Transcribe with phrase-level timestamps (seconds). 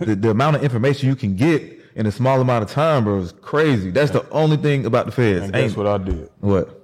[0.00, 3.18] the, the amount of information you can get in a small amount of time, bro,
[3.18, 3.90] is crazy.
[3.90, 5.44] That's the only thing about the feds.
[5.44, 6.30] And guess what I did?
[6.40, 6.78] what?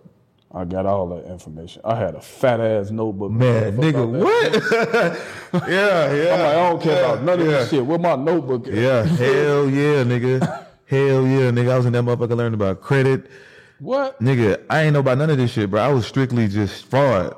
[0.52, 1.82] I got all that information.
[1.84, 3.30] I had a fat ass notebook.
[3.30, 5.62] Man, nigga, what?
[5.68, 6.34] yeah, yeah.
[6.34, 7.52] I'm like, I don't care about none of yeah.
[7.52, 7.84] this shit.
[7.84, 8.66] Where my notebook?
[8.66, 10.66] Yeah, hell yeah, nigga.
[10.86, 11.70] Hell yeah, nigga.
[11.70, 13.30] I was in that motherfucker learning about credit.
[13.78, 14.18] What?
[14.20, 15.82] Nigga, I ain't know about none of this shit, bro.
[15.82, 17.36] I was strictly just fraud.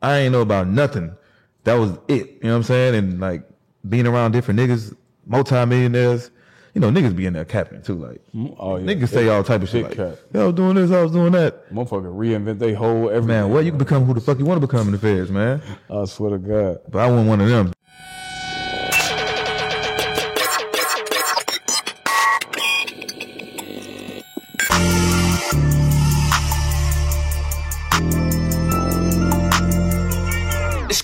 [0.00, 1.16] I ain't know about nothing.
[1.64, 2.26] That was it.
[2.26, 2.94] You know what I'm saying?
[2.94, 3.42] And like
[3.88, 6.30] being around different niggas, multimillionaires,
[6.74, 7.94] you know, niggas be in there capping too.
[7.94, 8.86] Like mm, Oh yeah.
[8.86, 9.84] niggas say all type of shit.
[9.84, 10.16] Like, cap.
[10.32, 11.72] "Yo, I was doing this, I was doing that.
[11.72, 13.26] Motherfucker reinvent they whole everything.
[13.28, 15.30] Man, what you can become who the fuck you want to become in the feds,
[15.30, 15.62] man.
[15.90, 16.78] I swear to God.
[16.88, 17.72] But I wasn't one of them.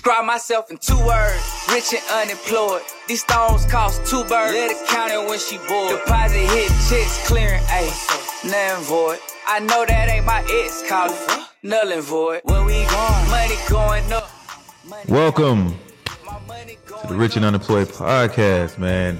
[0.09, 2.81] Describe myself in two words, rich and unemployed.
[3.07, 4.53] These stones cost two birds.
[4.55, 5.99] Let it count it when she bored.
[5.99, 9.19] Deposit hit, checks clearing, ayy, nothing void.
[9.45, 12.41] I know that ain't my ex calling, null and void.
[12.43, 13.29] Where we going?
[13.29, 14.31] Money going up.
[14.87, 15.77] Money Welcome
[16.25, 19.19] my money going to the Rich and Unemployed podcast, man.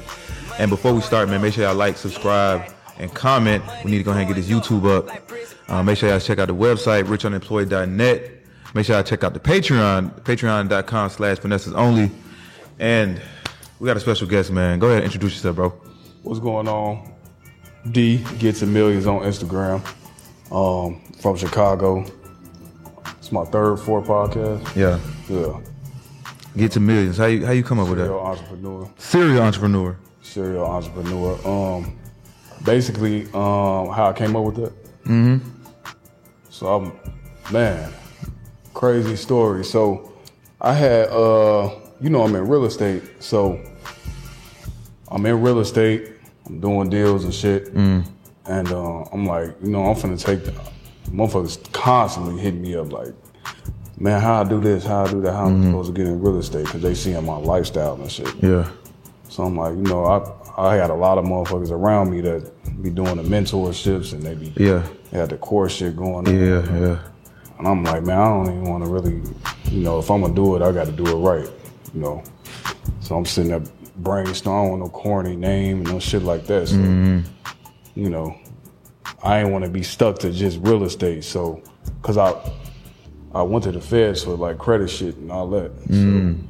[0.57, 2.63] And before we start, man, make sure y'all like, subscribe,
[2.97, 3.63] and comment.
[3.85, 5.07] We need to go ahead and get this YouTube up.
[5.69, 8.38] Uh, make sure y'all check out the website, richunemployed.net.
[8.73, 12.11] Make sure y'all check out the Patreon, patreon.com slash finessers only.
[12.77, 13.19] And
[13.79, 14.79] we got a special guest, man.
[14.79, 15.69] Go ahead and introduce yourself, bro.
[16.23, 17.13] What's going on?
[17.91, 19.81] D gets a millions on Instagram.
[20.51, 22.05] Um, from Chicago.
[23.17, 24.75] It's my third, fourth podcast.
[24.75, 24.99] Yeah.
[25.29, 25.59] Yeah.
[26.57, 27.17] Get to millions.
[27.17, 28.25] How you how you come up with Serial that?
[28.25, 28.89] entrepreneur.
[28.97, 29.97] Serial entrepreneur.
[30.23, 31.47] Serial entrepreneur.
[31.47, 31.99] Um,
[32.65, 34.83] basically, um, how I came up with that.
[35.05, 35.37] Mm-hmm.
[36.49, 36.99] So I'm,
[37.53, 37.93] man,
[38.73, 39.63] crazy story.
[39.65, 40.11] So
[40.61, 41.69] I had, uh,
[42.01, 43.03] you know, I'm in real estate.
[43.19, 43.59] So
[45.09, 46.11] I'm in real estate.
[46.45, 47.67] I'm doing deals and shit.
[47.73, 50.51] And uh, I'm like, you know, I'm finna take the
[51.11, 53.09] motherfuckers constantly hitting me up like,
[53.99, 56.19] man, how I do this, how I do that, how I'm supposed to get in
[56.21, 58.33] real estate because they seeing my lifestyle and shit.
[58.41, 58.69] Yeah.
[59.29, 60.17] So I'm like, you know, I
[60.57, 64.33] I got a lot of motherfuckers around me that be doing the mentorships and they
[64.35, 64.83] be Yeah.
[65.11, 66.35] they had the course shit going on.
[66.35, 66.99] Yeah, yeah.
[67.59, 69.21] And I'm like, man, I don't even want to really,
[69.69, 71.47] you know, if I'm gonna do it, I got to do it right,
[71.93, 72.23] you know.
[73.01, 73.61] So I'm sitting there
[74.01, 76.69] brainstorming with no corny name and no shit like that.
[76.69, 77.19] So, mm-hmm.
[77.95, 78.35] you know,
[79.21, 81.25] I ain't want to be stuck to just real estate.
[81.25, 81.61] So,
[82.01, 82.33] cause I
[83.33, 85.71] I went to the feds for like credit shit and all that.
[85.87, 86.41] So, mm.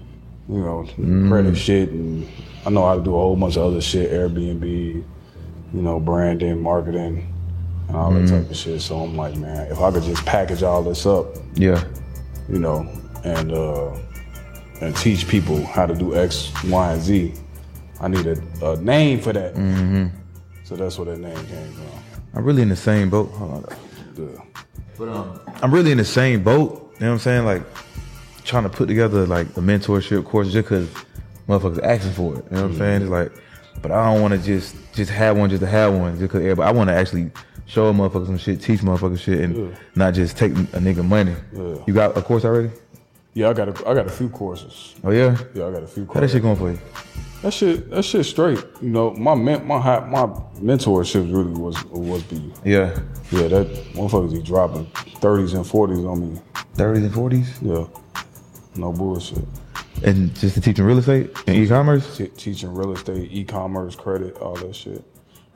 [0.47, 1.27] you know, mm.
[1.27, 2.27] credit shit and
[2.65, 6.61] I know how to do a whole bunch of other shit, Airbnb, you know, branding,
[6.61, 7.33] marketing,
[7.89, 8.81] and all that type of shit.
[8.81, 11.83] So I'm like, man, if I could just package all this up, Yeah.
[12.47, 12.87] you know,
[13.25, 13.91] and uh,
[14.81, 17.33] and teach people how to do X, Y, and Z,
[17.99, 19.53] I need a, a name for that.
[20.63, 21.85] So that's where that name came from.
[22.35, 23.29] I'm really in the same boat.
[23.31, 23.75] Hold on.
[24.15, 24.43] Yeah.
[24.97, 26.93] But um, I'm really in the same boat.
[26.99, 27.45] You know what I'm saying?
[27.45, 27.63] Like
[28.45, 30.87] trying to put together like a mentorship course just because
[31.47, 32.45] motherfuckers asking for it.
[32.51, 33.01] You know what I'm saying?
[33.01, 33.31] It's like,
[33.81, 36.41] but I don't want to just just have one just to have one just because
[36.41, 36.67] everybody.
[36.67, 37.31] I want to actually
[37.65, 39.75] show a motherfucker some shit, teach motherfucker shit, and Yeah.
[39.95, 41.35] not just take a nigga money.
[41.53, 41.75] Yeah.
[41.87, 42.71] You got a course already?
[43.33, 44.95] Yeah, I got a, I got a few courses.
[45.03, 45.37] Oh yeah.
[45.53, 46.31] Yeah, I got a few How that courses.
[46.33, 46.79] shit going for you?
[47.41, 48.61] That shit, that shit straight.
[48.81, 49.79] You know, my men, my
[50.15, 50.25] my
[50.59, 52.99] mentorship really was was be Yeah.
[53.31, 54.85] yeah that motherfuckers be dropping
[55.21, 56.39] thirties and forties on me.
[56.75, 57.85] 30s and 40s, Yeah,
[58.75, 59.43] no bullshit.
[60.03, 62.17] And just to teach real estate and e-commerce.
[62.37, 65.03] Teaching real estate, e-commerce, credit, all that shit.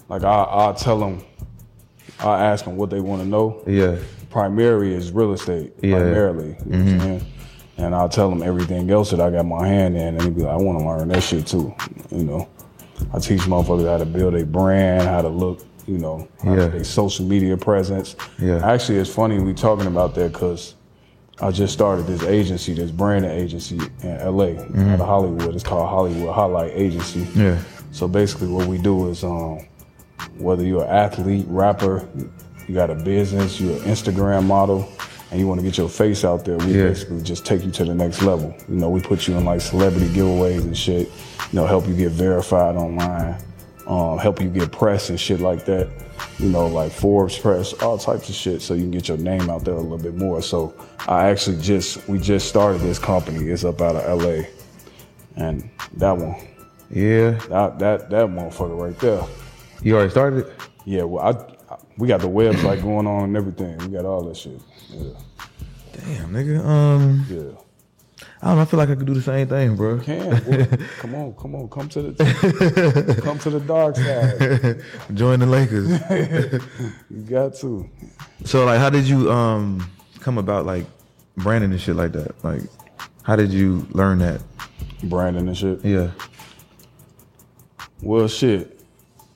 [0.09, 1.23] Like I, I tell them,
[2.19, 3.63] I ask them what they want to know.
[3.67, 3.97] Yeah.
[4.29, 5.95] Primary is real estate, Yeah.
[5.97, 6.57] primarily.
[6.65, 7.19] You know what I'm?
[7.19, 7.81] Mm-hmm.
[7.81, 10.41] And I'll tell them everything else that I got my hand in, and they be
[10.41, 11.73] like, I want to learn that shit too.
[12.11, 12.49] You know,
[13.13, 16.67] I teach motherfuckers how to build a brand, how to look, you know, Yeah.
[16.67, 18.15] their social media presence.
[18.39, 18.57] Yeah.
[18.63, 20.75] Actually, it's funny we talking about that because
[21.41, 24.51] I just started this agency, this branding agency in LA,
[24.93, 25.55] out of Hollywood.
[25.55, 27.27] It's called Hollywood Highlight Agency.
[27.35, 27.59] Yeah.
[27.91, 29.59] So basically, what we do is, um,
[30.37, 32.07] whether you're an athlete, rapper,
[32.67, 34.87] you got a business, you're an Instagram model,
[35.31, 36.87] and you want to get your face out there, we Yeah.
[36.89, 38.53] basically just take you to the next level.
[38.69, 41.07] You know, we put you in like celebrity giveaways and shit.
[41.51, 43.35] You know, help you get verified online,
[43.87, 45.89] um, help you get press and shit like that.
[46.39, 49.49] You know, like Forbes press, all types of shit, so you can get your name
[49.49, 50.41] out there a little bit more.
[50.41, 50.73] So
[51.07, 53.49] I actually just we just started this company.
[53.49, 54.43] It's up out of LA,
[55.35, 56.35] and that one,
[56.89, 57.31] Yeah.
[57.49, 59.23] that that that motherfucker right there.
[59.81, 60.53] You already started it?
[60.85, 63.77] Yeah, well, I, I we got the website going on and everything.
[63.79, 64.59] We got all that shit.
[64.89, 65.09] Yeah,
[65.93, 66.65] Damn, nigga.
[66.65, 67.59] Um, yeah.
[68.43, 68.61] I don't know.
[68.63, 69.99] I feel like I could do the same thing, bro.
[69.99, 70.67] Can well,
[70.99, 74.83] come on, come on, come to the come to the dark side.
[75.15, 75.89] Join the Lakers.
[77.09, 77.89] You got to.
[78.43, 80.85] so, like, how did you um come about like
[81.37, 82.43] branding and shit like that?
[82.43, 82.63] Like,
[83.21, 84.41] how did you learn that?
[85.03, 85.85] Branding and shit.
[85.85, 86.11] Yeah.
[88.01, 88.81] Well, shit.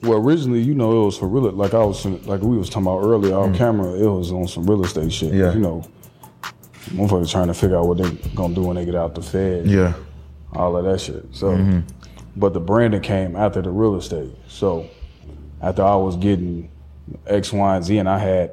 [0.02, 1.50] Well, originally, you know, it was for real.
[1.52, 3.94] Like I was, like we was talking about earlier on camera.
[3.94, 5.34] It was on some real estate shit.
[5.34, 5.54] Yeah.
[5.54, 5.84] You know,
[6.90, 9.68] motherfuckers trying to figure out what they gonna do when they get out the Fed.
[9.68, 9.94] Yeah.
[10.54, 11.26] all of that shit.
[11.32, 11.80] So, mm-hmm.
[12.36, 14.34] but the branding came after the real estate.
[14.48, 14.90] So,
[15.62, 16.70] after I was getting
[17.26, 18.52] X, Y, and Z, and I had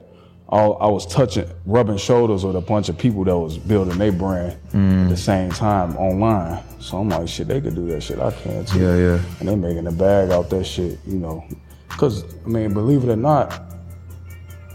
[0.49, 4.13] all, I was touching, rubbing shoulders with a bunch of people that was building their
[4.13, 5.09] brand at mm.
[5.09, 6.63] the same time online.
[6.81, 8.19] So I'm like, shit, they could do that shit.
[8.19, 8.69] I can't.
[8.69, 8.79] too.
[8.79, 9.23] Yeah, yeah.
[9.41, 11.45] And they making a bag out that shit, you know.
[11.89, 13.63] Cause I mean, believe it or not,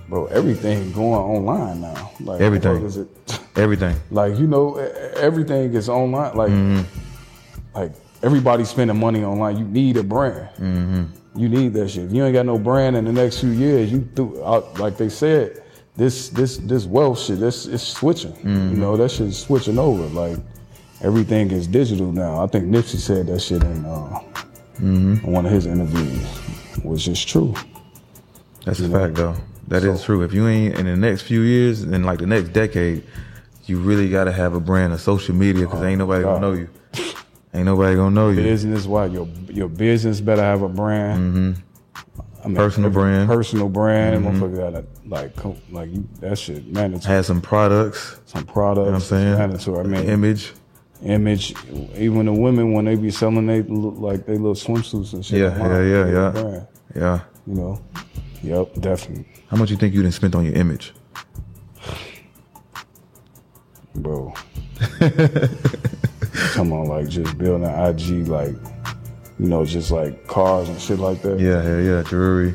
[0.08, 2.12] bro, everything going online now.
[2.20, 2.84] Like Everything.
[2.84, 3.08] is it?
[3.60, 3.96] Everything.
[4.12, 4.76] Like you know,
[5.16, 6.36] everything is online.
[6.36, 6.84] Like, mm-hmm.
[7.76, 7.92] like
[8.24, 9.58] everybody's spending money online.
[9.58, 10.50] You need a brand.
[10.58, 11.04] Mm-hmm.
[11.36, 12.06] You need that shit.
[12.06, 14.98] If you ain't got no brand in the next few years, you do out like
[14.98, 15.64] they said.
[15.96, 17.40] This this this wealth shit.
[17.40, 18.32] This is switching.
[18.38, 18.80] You mm-hmm.
[18.80, 20.04] know that shit's switching over.
[20.04, 20.38] Like
[21.02, 22.44] everything is digital now.
[22.44, 24.20] I think Nipsey said that shit in, uh,
[24.80, 26.26] in one of his interviews,
[26.84, 27.54] which is true.
[28.66, 29.36] That's a fact, though.
[29.68, 30.24] That is true.
[30.24, 33.04] If you ain't in the next few years, in like the next decade,
[33.70, 36.42] you really got to have a brand of social media because ain't nobody God.
[36.42, 36.70] gonna know you.
[37.54, 38.42] Ain't nobody gonna know you.
[38.44, 41.58] Business, why your your business better have a brand.
[42.44, 43.28] I mean, Personal brand.
[43.28, 44.24] Personal brand.
[44.24, 44.44] mm-hmm.
[44.44, 47.14] Motherfucker gotta like like that shit mandatory.
[47.16, 48.80] Have some products, some products.
[48.80, 49.38] you know what I'm saying?
[49.38, 49.80] Mandatory.
[49.80, 50.54] I mean, image.
[51.04, 51.54] image.
[51.98, 55.40] Even the women when they be selling they look like they little swimsuits and shit.
[55.40, 56.30] Yeah, yeah, yeah, yeah.
[56.32, 57.20] brand, Yeah.
[57.46, 57.82] you know.
[58.42, 60.94] Yep, definitely, How much you think you done spent on your image?
[64.02, 64.34] Bro.
[66.54, 68.56] Come on, like just building an IG, like
[69.40, 71.40] you know, just like cars and shit like that.
[71.40, 72.04] Yeah, yeah, yeah.
[72.04, 72.54] Jewelry,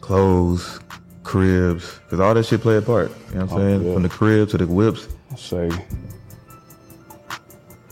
[0.00, 0.80] clothes,
[1.22, 3.10] cribs, because all that shit play a part.
[3.30, 3.82] You know what I'm Oh, saying?
[3.86, 3.94] yeah.
[3.94, 5.08] From the crib to the whips.
[5.36, 5.70] say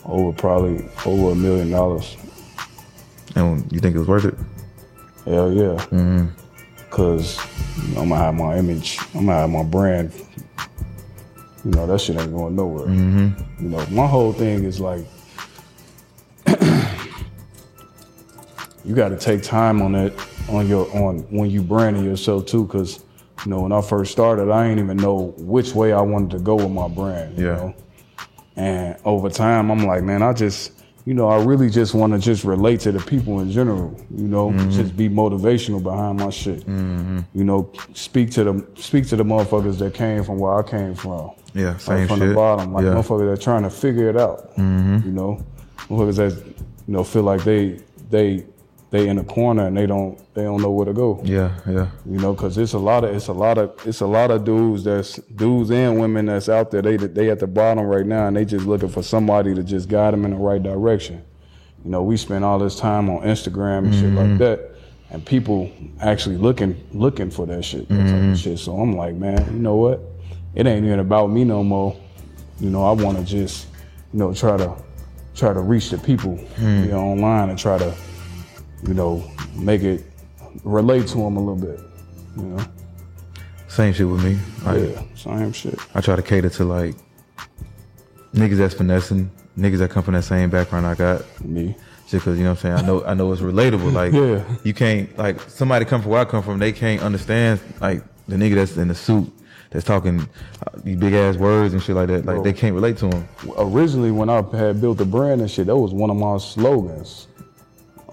[0.05, 2.17] over probably over a million dollars.
[3.37, 4.35] And you think it was worth it?
[5.25, 5.77] Hell yeah.
[5.91, 6.27] Mm-hmm.
[6.91, 7.39] Cause
[7.83, 8.99] you know, I'm gonna have my image.
[9.15, 10.13] I'm gonna have my brand.
[11.65, 12.87] You know that shit ain't going nowhere.
[12.87, 13.63] Mm-hmm.
[13.65, 15.05] You know my whole thing is like,
[18.85, 20.13] you got to take time on that
[20.49, 22.67] on your on when you branding yourself too.
[22.67, 23.05] Cause
[23.45, 26.39] you know when I first started, I ain't even know which way I wanted to
[26.41, 27.39] go with my brand.
[27.39, 27.57] You Yeah.
[27.57, 27.75] know?
[28.57, 30.73] And over time, I'm like, man, I just,
[31.07, 33.99] you know, I really just want to just relate to the people in general.
[34.15, 34.71] You know, mm-hmm.
[34.71, 36.61] just be motivational behind my shit.
[36.67, 37.21] Mm-hmm.
[37.35, 40.95] You know, speak to the speak to the motherfuckers that came from where I came
[40.95, 41.31] from.
[41.55, 42.29] Yeah, Like same from shit.
[42.31, 42.93] the bottom, like yeah.
[42.93, 44.57] motherfuckers that trying to figure it out.
[44.57, 45.07] Mm-hmm.
[45.07, 45.47] You know,
[45.89, 46.47] motherfuckers that
[46.87, 48.45] you know feel like they they
[48.93, 51.21] they in a corner and they don't they don't know where to go.
[51.25, 51.89] Yeah, yeah.
[52.05, 54.45] You know, cause it's a lot of it's a lot of it's a lot of
[54.45, 56.83] dudes that's dudes and women that's out there.
[56.83, 59.89] They they at the bottom right now, and they just looking for somebody to just
[59.89, 61.25] guide them in the right direction.
[61.85, 64.37] You know, we spend all this time on Instagram and shit like mm-hmm.
[64.39, 64.77] that,
[65.11, 68.35] and people actually looking looking for that shit, that of mm-hmm.
[68.35, 68.59] shit.
[68.59, 70.01] So I'm like, man, you know what?
[70.55, 71.97] It ain't even about me no more.
[72.61, 73.67] You know, I want to just,
[74.13, 74.75] you know, try to
[75.35, 76.85] try to reach the people hmm.
[76.85, 77.95] you know, online and try to,
[78.87, 80.05] you know, make it
[80.63, 81.81] relate to them a little bit.
[82.37, 82.65] You know,
[83.69, 84.39] Same shit with me.
[84.65, 85.79] Like, yeah, same shit.
[85.95, 86.95] I try to cater to like
[88.35, 91.25] niggas that's finessing, niggas that come from that same background I got.
[91.45, 91.75] Me,
[92.09, 92.85] Just cause you know what I'm saying.
[92.85, 93.93] I know I know it's relatable.
[93.93, 94.45] Like Yeah.
[94.65, 96.59] you can't like somebody come from where I come from.
[96.59, 99.33] They can't understand like the nigga that's in the suit
[99.73, 102.27] that's talking uh, these big ass words and shit like that.
[102.27, 102.43] Like Bro.
[102.43, 103.29] they can't relate to him.
[103.57, 107.29] originally when I had built the brand and shit, that was one of my slogans.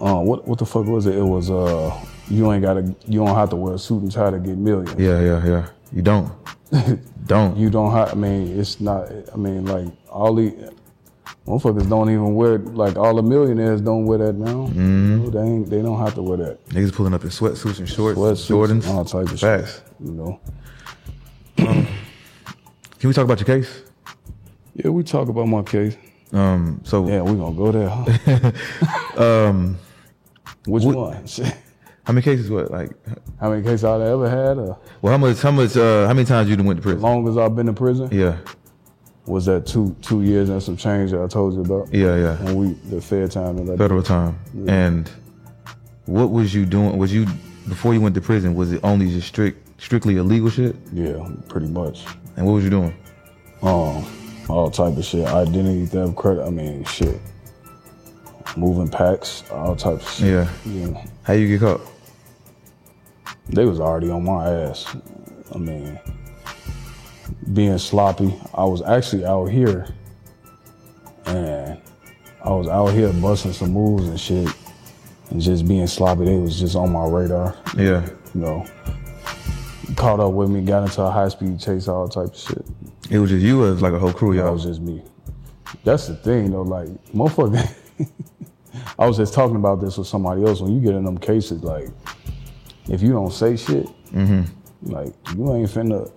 [0.00, 1.14] Uh, what what the fuck was it?
[1.16, 1.94] It was uh,
[2.30, 4.98] you ain't gotta, you don't have to wear a suit and tie to get millions.
[4.98, 5.68] Yeah, yeah, yeah.
[5.92, 6.32] You don't.
[7.26, 7.56] don't.
[7.56, 8.12] You don't have.
[8.12, 9.12] I mean, it's not.
[9.32, 10.72] I mean, like all the
[11.46, 12.58] motherfuckers don't even wear.
[12.58, 14.68] Like all the millionaires don't wear that now.
[14.68, 15.10] Mm-hmm.
[15.10, 15.68] You know, they ain't.
[15.68, 16.64] They don't have to wear that.
[16.68, 19.74] Niggas pulling up in sweatsuits and shorts, Sweatsuits, Jordans, all type of Facts.
[19.74, 19.82] shit.
[20.00, 20.40] You know.
[21.66, 23.82] Can we talk about your case?
[24.74, 25.96] Yeah, we talk about my case.
[26.32, 27.88] Um, so Yeah, we gonna go there.
[27.88, 28.52] Huh?
[29.48, 29.78] um,
[30.66, 31.24] which one?
[32.04, 32.50] How many cases?
[32.50, 32.90] What like?
[33.40, 34.58] How many cases I ever had?
[34.58, 35.40] Or Well, how much?
[35.40, 35.76] How much?
[35.76, 36.98] Uh, how many times you done went to prison?
[36.98, 38.08] As long as I've been in prison?
[38.10, 38.38] Yeah,
[39.26, 41.92] Was that two two years and some change that I told you about?
[41.94, 42.36] yeah, yeah.
[42.44, 43.78] When we the fair time and that.
[43.78, 44.38] Federal time.
[44.66, 45.08] And
[46.06, 46.96] what was you doing?
[46.98, 47.26] Was you
[47.68, 48.54] before you went to prison?
[48.54, 50.76] Was it only just strict, strictly illegal shit?
[50.92, 52.04] Yeah, pretty much.
[52.36, 52.94] And what was you doing?
[53.62, 54.06] Um,
[54.48, 55.26] all type of shit.
[55.26, 56.44] Identity theft, credit.
[56.44, 57.20] I mean, shit.
[58.56, 60.26] Moving packs, all types of shit.
[60.28, 60.48] Yeah.
[60.66, 61.04] Yeah.
[61.22, 61.80] How you get caught?
[63.48, 64.96] They was already on my ass.
[65.52, 65.98] I mean,
[67.52, 68.34] being sloppy.
[68.54, 69.88] I was actually out here,
[71.26, 71.80] and
[72.44, 74.48] I was out here busting some moves and shit,
[75.30, 76.24] and just being sloppy.
[76.24, 77.56] They was just on my radar.
[77.76, 78.08] Yeah.
[78.34, 78.66] You know,
[79.96, 82.64] caught up with me, got into a high speed chase, all type of shit.
[83.10, 84.52] It was just you or it was like a whole crew, y'all.
[84.52, 85.02] was just me.
[85.84, 87.74] That's the thing though, like motherfucker.
[88.98, 90.60] I was just talking about this with somebody else.
[90.60, 91.88] When you get in them cases, like
[92.88, 94.90] if you don't say shit, Mm-hmm.
[94.92, 96.10] like you ain't finna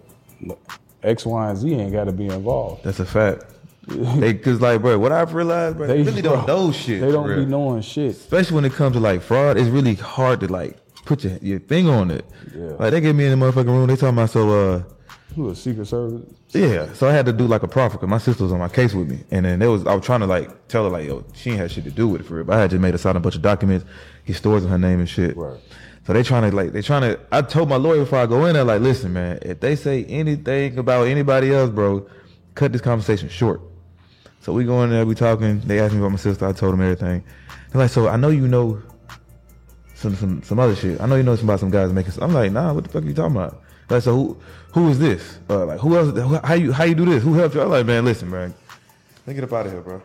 [1.03, 2.83] X, Y, and Z ain't got to be involved.
[2.83, 3.45] That's a fact.
[3.87, 7.01] they cause like, bro, what I've realized, bro, they, really don't know shit.
[7.01, 7.39] They don't real.
[7.39, 8.11] be knowing shit.
[8.11, 11.59] Especially when it comes to like fraud, it's really hard to like put your, your
[11.59, 12.25] finger on it.
[12.55, 12.73] Yeah.
[12.79, 14.83] Like they get me in the motherfucking room, they talking about so uh
[15.35, 16.21] Who a Secret Service?
[16.49, 16.91] yeah.
[16.93, 18.93] So I had to do like a proffer because my sister was on my case
[18.93, 19.19] with me.
[19.31, 21.59] And then there was I was trying to like tell her like, yo, she ain't
[21.59, 22.45] had shit to do with it for real.
[22.45, 23.85] But I had just made her sign a bunch of documents,
[24.23, 25.35] he stores in her name and shit.
[25.35, 25.59] Right.
[26.05, 28.45] So they trying to like they trying to I told my lawyer before I go
[28.45, 32.07] in there, like, listen, man, if they say anything about anybody else, bro,
[32.55, 33.61] cut this conversation short.
[34.41, 35.61] So we go in there, we talking.
[35.61, 36.45] They asked me about my sister.
[36.45, 37.23] I told them everything.
[37.71, 38.81] They're like, so I know you know
[40.03, 41.01] some some some other shit.
[41.01, 42.13] I know you know some about some guys making.
[42.21, 43.61] I'm like, nah, what the fuck are you talking about?
[43.89, 44.37] Like, so who
[44.73, 45.39] who is this?
[45.49, 46.15] Uh, like, who else?
[46.17, 47.23] who- How you how you do this?
[47.23, 47.61] Who helped you?
[47.61, 48.53] I'm like, man, listen, man,
[49.25, 50.01] let get up out of here, bro.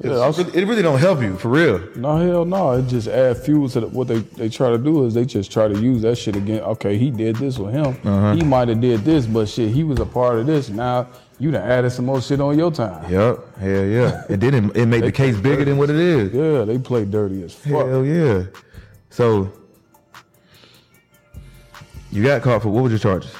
[0.00, 1.80] Yeah, I was- really- it really don't help you for real.
[1.96, 2.72] No hell no.
[2.72, 5.50] It just add fuel to the, what they they try to do is they just
[5.50, 6.60] try to use that shit again.
[6.62, 7.96] Okay, he did this with him.
[8.04, 8.34] Uh-huh.
[8.34, 10.68] He might have did this, but shit, he was a part of this.
[10.68, 11.08] Now
[11.40, 13.10] you done added some more shit on your time.
[13.12, 14.22] Yep, hell yeah.
[14.28, 16.32] And then it, it made the case bigger than what it is.
[16.32, 17.86] Yeah, they play dirty as fuck.
[17.86, 18.44] Hell yeah.
[19.18, 19.50] So
[22.12, 23.34] you got caught for what was your charges?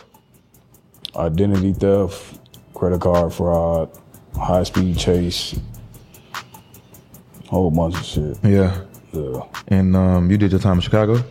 [1.14, 2.40] Identity theft,
[2.74, 3.96] credit card fraud,
[4.34, 5.56] high speed chase,
[7.46, 8.38] whole bunch of shit.
[8.42, 8.76] Yeah.
[9.12, 9.42] Yeah.
[9.68, 11.22] And um, you did your time in Chicago?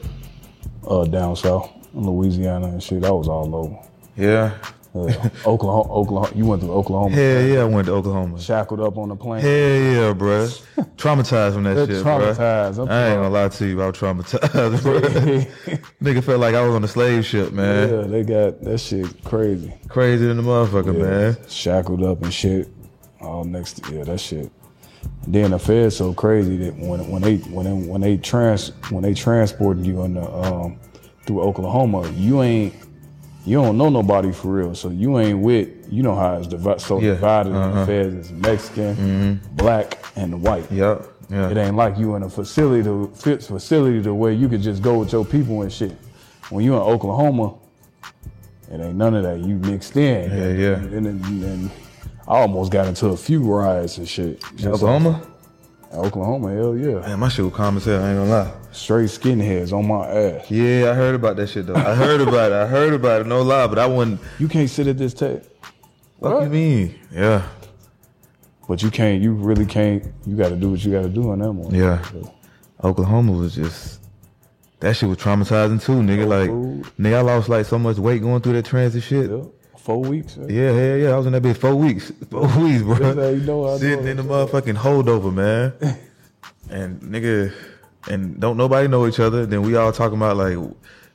[0.88, 3.02] Uh, down south, in Louisiana and shit.
[3.02, 3.78] That was all over.
[4.16, 4.58] Yeah.
[5.06, 5.30] Yeah.
[5.46, 6.32] Oklahoma, Oklahoma.
[6.36, 7.16] You went through Oklahoma.
[7.16, 8.40] Hell yeah, I went to Oklahoma.
[8.40, 9.42] Shackled up on the plane.
[9.42, 10.62] Hell yeah, bruh.
[10.98, 12.36] Traumatized from that They're shit, bruh.
[12.36, 12.80] traumatized.
[12.80, 15.82] I'm I ain't gonna lie to you, I was traumatized, bruh.
[16.02, 17.90] Nigga felt like I was on a slave ship, man.
[17.90, 19.74] Yeah, they got that shit crazy.
[19.88, 21.38] Crazy than the motherfucker, man.
[21.48, 22.70] Shackled up and shit.
[23.22, 24.52] All next to yeah, that shit.
[25.28, 29.04] Then the Fed's so crazy that when when they when they when they trans when
[29.04, 30.80] they transporting you in the um
[31.26, 32.74] through Oklahoma, you ain't
[33.48, 34.76] you don't know nobody for real.
[34.76, 37.80] So you ain't with you know how it's divi- so Yeah, divided in uh-huh.
[37.80, 40.70] the Feds is Mexican, black, and white.
[40.72, 41.08] Yep.
[41.30, 41.50] Yeah.
[41.50, 45.00] It ain't like you in a facility to facility to where you could just go
[45.00, 45.96] with your people and shit.
[46.50, 47.56] When you in Oklahoma,
[48.72, 49.40] it ain't none of that.
[49.40, 50.30] You mixed in.
[50.30, 50.76] Yeah, yeah.
[50.76, 51.72] And then and
[52.28, 54.44] I almost got into a few riots and shit.
[54.66, 55.26] Oklahoma?
[55.94, 57.00] Oklahoma, hell yeah.
[57.00, 58.52] Man, my shit was calm as hell, I ain't gonna lie.
[58.78, 60.52] Straight skinheads on my ass.
[60.52, 61.76] Yeah, I heard about that shit though.
[61.76, 62.56] I heard about it.
[62.56, 65.42] I heard about it, no lie, but I wouldn't You can't sit at this table.
[66.20, 67.00] What do you mean?
[67.12, 67.48] Yeah.
[68.68, 71.52] But you can't, you really can't, you gotta do what you gotta do on that
[71.52, 71.74] one.
[71.74, 72.04] Yeah.
[72.84, 74.00] Oklahoma was just
[74.80, 76.28] that shit was traumatizing too, nigga.
[76.28, 76.84] Like food.
[77.00, 79.32] nigga, I lost like so much weight going through that transit shit.
[79.32, 79.44] Yeah.
[79.78, 80.38] Four weeks.
[80.38, 80.46] eh?
[80.50, 81.10] Yeah, yeah, yeah.
[81.14, 82.12] I was in that bitch four weeks.
[82.30, 83.30] Four weeks, bro.
[83.32, 85.74] You know I Sitting in the motherfucking holdover, man.
[86.70, 87.54] and nigga,
[88.10, 89.46] and don't nobody know each other.
[89.46, 90.58] Then we all talking about like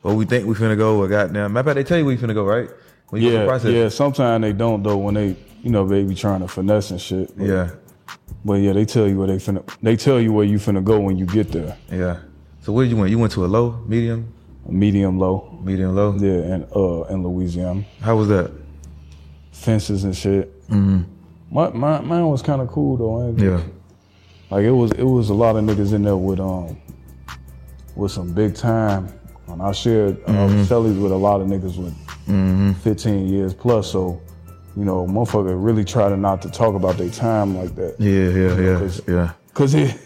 [0.03, 1.53] what we think we finna go or goddamn.
[1.53, 2.69] Matter of fact, they tell you where you finna go, right?
[3.11, 3.73] When you go Yeah, process.
[3.73, 3.89] yeah.
[3.89, 7.37] Sometimes they don't though when they, you know, they be trying to finesse and shit.
[7.37, 7.71] But, Yeah.
[8.45, 9.63] But yeah, they tell you where they finna.
[9.83, 11.77] They tell you where you finna go when you get there.
[11.91, 12.19] Yeah.
[12.63, 13.11] So where did you went?
[13.11, 14.33] You went to a low, medium,
[14.67, 15.59] Medium, low.
[15.65, 16.15] medium, low.
[16.17, 18.51] Yeah, and uh, in Louisiana, How was that?
[19.53, 20.61] fences and shit.
[20.69, 21.03] Mm-hmm.
[21.51, 23.35] My, my mine was kind of cool though.
[23.37, 23.61] Yeah.
[24.53, 26.77] Like it was, it was a lot of niggas in there with um,
[27.97, 29.09] with some big time.
[29.49, 33.91] And I shared uh, cellies with a lot of niggas with 15 years plus.
[33.91, 34.21] So,
[34.77, 37.97] you know, motherfucker really try to not to talk about their time like that.
[37.99, 39.33] Yeah, yeah, yeah, Cause- yeah.
[39.55, 39.99] Cause it,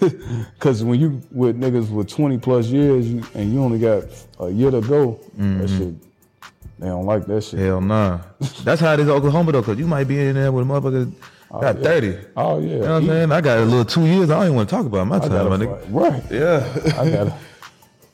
[0.61, 4.05] cause when you with niggas with twenty plus years, you, and you only got
[4.41, 5.95] a year to go, that shit,
[6.79, 7.59] they don't like that shit.
[7.61, 8.21] Hell nah.
[8.65, 10.69] That's how it is in Oklahoma though, cause you might be in there with a
[10.69, 11.13] motherfucker
[11.51, 11.83] got yeah.
[11.83, 12.19] thirty.
[12.37, 13.33] Oh yeah, You know what I'm saying?
[13.33, 14.31] I got a little two years.
[14.31, 15.87] I don't even want to talk about my time, gotta my nigga.
[15.91, 16.23] right.
[16.31, 17.01] Yeah.
[17.01, 17.33] I got it.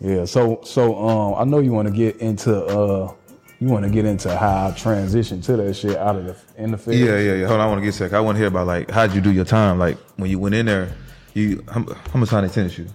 [0.04, 0.24] Yeah.
[0.24, 3.12] So so um, I know you want to get into uh,
[3.60, 6.72] you want to get into how I transition to that shit out of the in
[6.72, 6.96] the field.
[6.96, 7.46] yeah, yeah, yeah.
[7.46, 8.12] Hold on, I want to get sick.
[8.12, 9.78] I want to hear about like how'd you do your time?
[9.78, 10.92] Like when you went in there,
[11.34, 12.88] you how, how much time they sentenced you?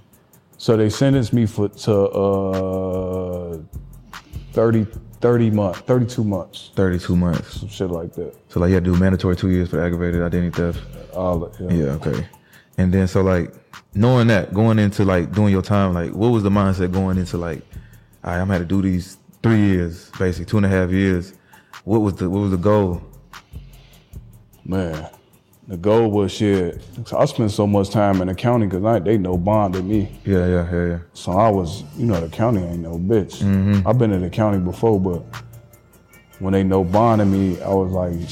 [0.57, 3.57] So they sentenced me for to uh
[4.51, 4.87] 30,
[5.21, 7.59] 30 months, 32 months, 32 months.
[7.59, 8.35] some shit like that.
[8.49, 10.79] So like you had to do mandatory two years for aggravated identity theft.
[11.15, 11.69] All of- yeah.
[11.71, 12.27] Yeah, okay.
[12.77, 13.51] And then so like
[13.95, 17.37] knowing that, going into like doing your time, like what was the mindset going into
[17.37, 17.61] like,
[18.23, 20.91] all right, I'm gonna have to do these three years, basically two and a half
[20.91, 21.33] years.
[21.85, 23.01] What was the what was the goal?
[24.65, 25.09] Man,
[25.67, 26.81] the goal was shit.
[27.15, 30.09] I spent so much time in the county because they no bond to me.
[30.25, 30.99] Yeah, yeah, yeah, yeah.
[31.13, 33.39] So I was, you know, the county ain't no bitch.
[33.41, 33.85] Mm-hmm.
[33.87, 35.23] I've been in the county before, but
[36.39, 38.29] when they no bonded me, I was like,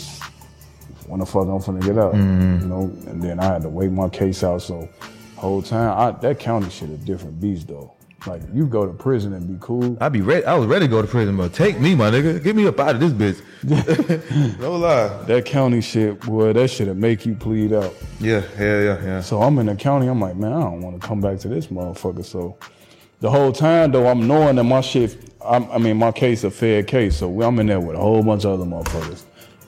[1.08, 2.62] when the fuck I'm finna get out, Mm-hmm.
[2.62, 2.82] you know?
[3.12, 4.62] And then I had to wait my case out.
[4.62, 4.88] So
[5.36, 7.95] whole time, I, that county shit a different beast though.
[8.28, 9.98] Like you go to prison and be cool.
[10.02, 10.46] I'd be ready.
[10.46, 12.44] I was ready to go to prison, but take me, my nigga.
[12.44, 14.60] Get me up out of this bitch.
[14.60, 15.24] no lie.
[15.24, 17.94] That county shit, boy, that shit'll make you plead out.
[18.20, 19.22] Yeah, yeah, yeah, yeah.
[19.22, 20.08] So I'm in the county.
[20.08, 22.26] I'm like, man, I don't want to come back to this motherfucker.
[22.26, 22.58] So
[23.20, 25.18] the whole time though, I'm knowing that my shit.
[25.46, 27.18] I'm, I mean, my case a fair case.
[27.18, 29.24] So I'm in there with a whole bunch of other motherfuckers.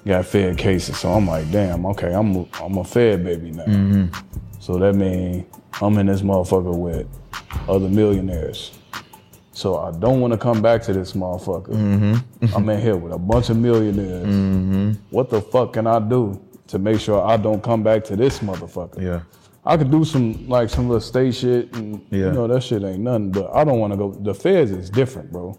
[0.06, 0.98] Got fair cases.
[0.98, 3.66] So I'm like, damn, okay, I'm a, I'm a fair baby now.
[3.66, 4.47] Mm-hmm.
[4.68, 5.46] So that means
[5.82, 7.08] I'm in this motherfucker with
[7.70, 8.78] other millionaires.
[9.54, 11.70] So I don't want to come back to this motherfucker.
[11.70, 12.54] Mm-hmm.
[12.54, 14.26] I'm in here with a bunch of millionaires.
[14.28, 14.92] Mm-hmm.
[15.10, 18.40] What the fuck can I do to make sure I don't come back to this
[18.40, 19.02] motherfucker?
[19.02, 19.22] Yeah.
[19.66, 22.26] I could do some like some little state shit, and Yeah.
[22.26, 23.32] you know that shit ain't nothing.
[23.32, 24.12] But I don't want to go.
[24.12, 25.58] The feds is different, bro.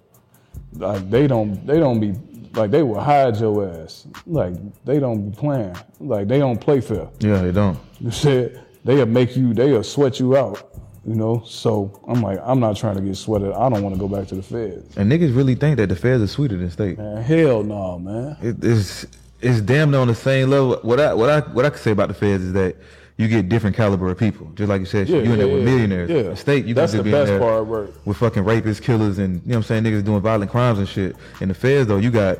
[0.75, 2.13] Like they don't they don't be
[2.53, 4.07] like they will hide your ass.
[4.27, 4.53] Like
[4.85, 5.75] they don't be playing.
[5.99, 7.09] Like they don't play fair.
[7.21, 7.79] Yeah, they don't.
[8.01, 9.55] You said they'll make you.
[9.55, 10.63] They'll sweat you out.
[11.07, 11.43] You know.
[11.47, 13.53] So I'm like I'm not trying to get sweated.
[13.53, 14.97] I don't want to go back to the feds.
[14.97, 16.99] And niggas really think that the feds are sweeter than state.
[16.99, 18.37] Man, hell no, man.
[18.43, 19.07] It is
[19.41, 20.79] it's damn near on the same level.
[20.83, 22.77] What I what I what I could say about the feds is that
[23.17, 24.51] you get different caliber of people.
[24.55, 26.11] Just like you said, Yeah, you in there yeah, with millionaires.
[26.11, 26.23] Yeah.
[26.23, 28.07] The state, you That's can the just be in best there part, right.
[28.07, 30.89] with fucking rapists, killers, and you know what I'm saying, niggas doing violent crimes and
[30.89, 31.17] shit.
[31.41, 32.39] In the feds though, you got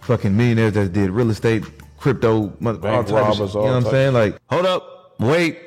[0.00, 1.64] fucking millionaires that did real estate,
[1.98, 3.54] crypto, all Bank of robbers.
[3.54, 4.14] You know what I'm saying?
[4.14, 5.58] Like, hold up, wait.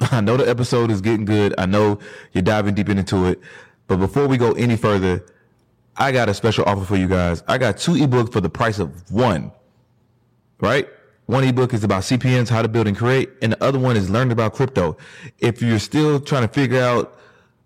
[0.12, 1.54] I know the episode is getting good.
[1.58, 1.98] I know
[2.32, 3.40] you're diving deep into it.
[3.86, 5.24] But before we go any further,
[5.96, 7.42] I got a special offer for you guys.
[7.46, 9.52] I got two ebooks for the price of one.
[10.60, 10.88] Right?
[11.26, 14.10] One ebook is about CPNs, how to build and create, and the other one is
[14.10, 14.96] learning about crypto.
[15.38, 17.18] If you're still trying to figure out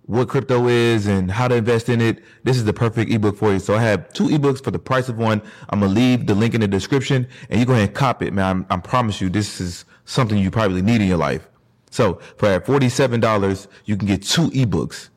[0.06, 3.52] what crypto is and how to invest in it, this is the perfect ebook for
[3.52, 3.58] you.
[3.58, 5.40] So I have two ebooks for the price of one.
[5.70, 8.34] I'm gonna leave the link in the description, and you go ahead and cop it,
[8.34, 8.66] man.
[8.68, 11.48] I, I promise you, this is something you probably need in your life.
[11.94, 15.10] So for forty-seven dollars, you can get two ebooks.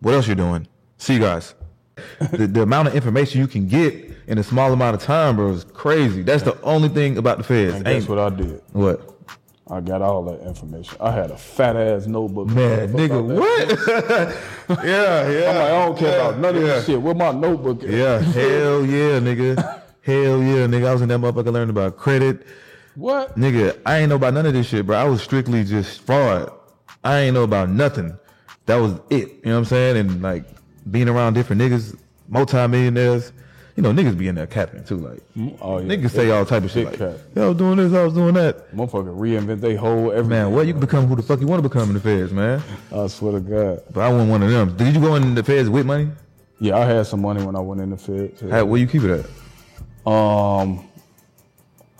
[0.00, 0.66] What else you're doing?
[0.98, 1.54] See you guys.
[2.32, 3.94] the, the amount of information you can get
[4.26, 6.22] in a small amount of time, bro, is crazy.
[6.22, 7.74] That's the only thing about the feds.
[7.74, 8.60] And guess what I did?
[8.72, 9.08] what?
[9.70, 10.96] I got all that information.
[11.00, 12.48] I had a fat ass notebook.
[12.48, 14.84] Man, nigga, what?
[14.84, 15.48] yeah, yeah.
[15.48, 16.68] I'm like, I don't care about none of yeah.
[16.68, 17.00] this shit.
[17.00, 17.88] Where my notebook at?
[17.88, 19.80] Yeah, hell yeah, nigga.
[20.02, 20.88] Hell yeah, nigga.
[20.88, 22.44] I was in that motherfucker learning about credit.
[22.94, 23.36] What?
[23.38, 24.96] Nigga, I ain't know about none of this shit, bro.
[24.96, 26.52] I was strictly just fraud.
[27.04, 28.16] I ain't know about nothing.
[28.66, 29.28] That was it.
[29.28, 29.96] You know what I'm saying?
[29.96, 30.44] And like
[30.90, 31.96] being around different niggas,
[32.28, 33.32] multi-millionaires,
[33.76, 34.98] you know, niggas be in there capping too.
[34.98, 35.22] Like
[35.60, 35.86] Oh, yeah.
[35.86, 36.84] niggas say all type of shit.
[36.86, 37.16] Like, cap.
[37.34, 38.70] yeah, I was doing this, I was doing that.
[38.74, 40.28] Motherfucker reinvent they whole everything.
[40.28, 42.32] Man, what you can become who the fuck you want to become in the feds,
[42.32, 42.62] man.
[42.94, 43.82] I swear to God.
[43.92, 44.76] But I wasn't one of them.
[44.76, 46.08] Did you go in the feds with money?
[46.60, 48.38] Yeah, I had some money when I went in the feds.
[48.38, 48.50] too.
[48.50, 49.26] How, where you keep it at?
[50.12, 50.88] Um,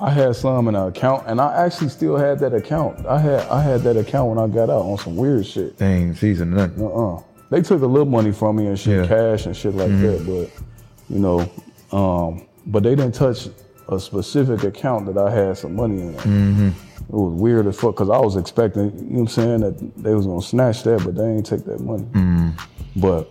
[0.03, 3.07] I had some in an account, and I actually still had that account.
[3.07, 5.79] I had I had that account when I got out on some weird shit.
[5.79, 6.85] Dang, season nothing.
[6.85, 7.23] Uh-uh.
[7.51, 9.03] They took a little money from me and shit, Yeah.
[9.05, 9.37] Mm-hmm.
[9.37, 10.25] cash and shit like that.
[10.27, 11.49] But you know,
[11.97, 13.49] um, but they didn't touch
[13.89, 16.15] a specific account that I had some money in.
[16.15, 16.69] Mm-hmm.
[16.69, 20.03] It was weird as fuck because I was expecting, you know what I'm saying, that
[20.03, 22.07] they was gonna snatch that, but they ain't take that money.
[22.97, 23.31] But,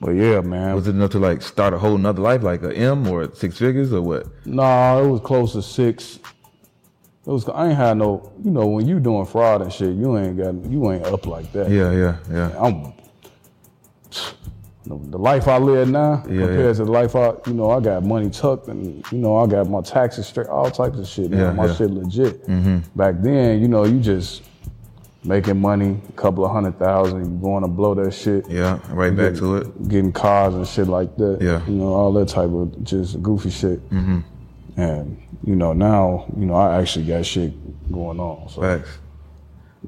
[0.00, 0.68] but yeah, man.
[0.68, 0.74] Mm-hmm.
[0.74, 3.58] Was it enough to like start a whole nother life, like a M or six
[3.58, 4.26] figures or what?
[4.46, 6.16] Nah, it was close to six.
[7.26, 7.48] It was.
[7.48, 8.32] I ain't had no.
[8.42, 10.54] You know, when you doing fraud and shit, you ain't got.
[10.70, 11.70] You ain't up like that.
[11.70, 12.54] Yeah, yeah, yeah.
[12.58, 12.92] I'm.
[14.86, 16.72] The life I live now Yeah, compared yeah.
[16.72, 19.68] to the life I, you know, I got money tucked and you know I got
[19.68, 21.30] my taxes straight, all types of shit.
[21.30, 21.48] Now.
[21.48, 21.74] Yeah, my yeah.
[21.74, 22.96] shit legit.
[22.96, 24.47] Back then, you know, you just
[25.28, 28.48] making money, a couple of hundred thousand, you going to blow that shit.
[28.48, 29.88] Yeah, right back to it.
[29.88, 31.38] Getting cars and shit like that.
[31.40, 31.64] Yeah.
[31.66, 33.88] You know, all that type of just goofy shit.
[33.90, 34.20] Mm-hmm.
[34.80, 37.52] And, you know, now, you know, I actually got shit
[37.92, 38.48] going on.
[38.48, 38.98] So, Facts.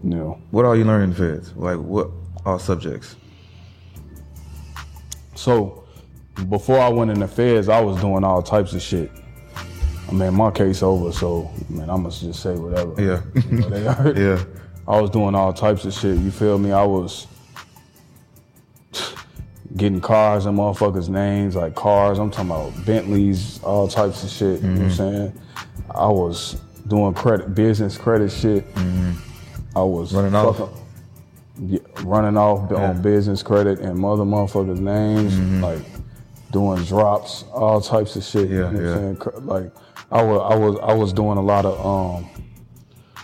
[0.04, 0.38] you know.
[0.50, 1.56] What are you learning feds?
[1.56, 2.10] Like what
[2.44, 3.16] all subjects?
[5.34, 5.84] So,
[6.50, 9.10] before I went in the feds, I was doing all types of shit.
[10.06, 13.00] I mean, my case over, so, man, I must just say whatever.
[13.00, 13.22] Yeah.
[13.50, 14.12] You know.
[14.16, 14.44] Yeah.
[14.90, 16.18] I was doing all types of shit.
[16.18, 16.72] You feel me?
[16.72, 17.28] I was
[19.76, 22.18] getting cars and motherfuckers' names, like cars.
[22.18, 24.60] I'm talking about Bentleys, all types of shit.
[24.60, 24.96] You know what I'm mm-hmm.
[24.96, 25.40] saying?
[25.94, 28.68] I was doing credit, business credit shit.
[28.74, 29.78] Mm-hmm.
[29.78, 30.58] I was Running off?
[30.58, 30.76] fucking-
[31.68, 32.88] yeah, running off Yeah.
[32.90, 35.62] on business credit and mother motherfuckers' names, mm-hmm.
[35.62, 35.82] like
[36.50, 38.50] doing drops, all types of shit.
[38.50, 38.90] Yeah, you know what yeah.
[38.90, 39.46] I'm saying?
[39.46, 39.72] Like
[40.10, 42.28] I was, I was, I was doing a lot of, um,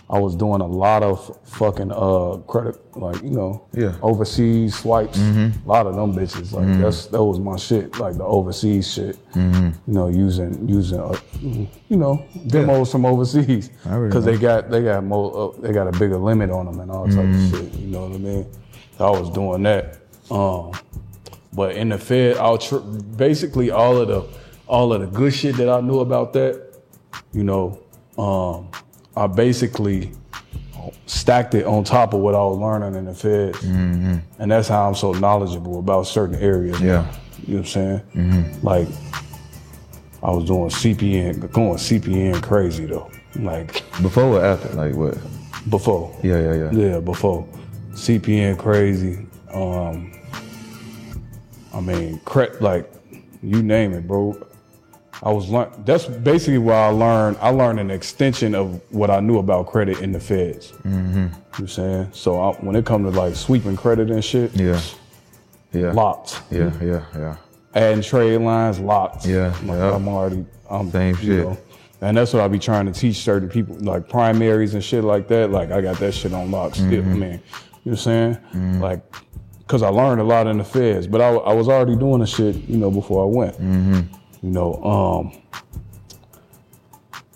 [0.09, 3.87] I was doing a lot of fucking uh credit, like you know, Yeah.
[3.87, 4.05] Mm-hmm.
[4.05, 5.17] overseas swipes.
[5.19, 9.17] A lot of them bitches, like that's that was my shit, like the overseas shit.
[9.33, 9.65] Mm-hmm.
[9.87, 15.03] You know, using using, uh, you know, demos from overseas because they got they got
[15.03, 17.53] more, uh, they got a bigger limit on them and all Mm-hmm.
[17.53, 17.73] of shit.
[17.79, 18.45] You know what I mean?
[18.99, 19.97] I was doing that.
[20.31, 20.71] Um,
[21.53, 24.23] but in the Fed, I'll tr- basically all of the
[24.67, 26.61] all of the good shit that I knew about that,
[27.33, 27.79] you know,
[28.17, 28.69] um,
[29.17, 30.11] I basically
[31.05, 34.87] stacked it on top of what I was learning in the Feds, and that's how
[34.87, 36.79] I'm so knowledgeable about certain areas.
[36.79, 37.05] Yeah.
[37.45, 38.59] you know what I'm saying?
[38.63, 38.87] Like,
[40.23, 43.09] I was doing CPN, going CPN crazy though.
[43.35, 44.69] Like Before or after?
[44.69, 45.17] Like what?
[45.69, 46.15] before.
[46.23, 46.71] Yeah, yeah, yeah.
[46.71, 47.45] Yeah, before.
[47.91, 49.27] CPN crazy.
[49.53, 50.11] Um
[51.73, 52.91] I mean, cre- like
[53.43, 54.35] you name it, bro.
[55.23, 59.19] I was learn that's basically where I learned I learned an extension of what I
[59.19, 60.71] knew about credit in the feds.
[60.83, 61.15] Mm-hmm.
[61.17, 62.09] You know what I'm saying?
[62.13, 64.79] So I, when it comes to like sweeping credit and shit, Yeah.
[65.73, 65.91] Yeah.
[65.91, 66.41] locked.
[66.51, 67.35] Yeah, yeah, yeah.
[67.75, 69.25] Adding trade lines, locked.
[69.25, 69.95] Yeah, Like, yeah.
[69.95, 71.63] I'm already I'm Same you shit.
[72.01, 75.27] and that's what I be trying to teach certain people, like primaries and shit like
[75.29, 75.49] that.
[75.51, 76.87] Like I got that shit on lock still.
[77.01, 77.11] Mm-hmm.
[77.11, 77.41] I mean, you know
[77.83, 78.79] what I'm saying?
[78.79, 79.01] Like,
[79.67, 82.27] cause I learned a lot in the feds, but I, I was already doing the
[82.27, 83.57] shit, you know, before I went.
[84.41, 85.41] You know, um,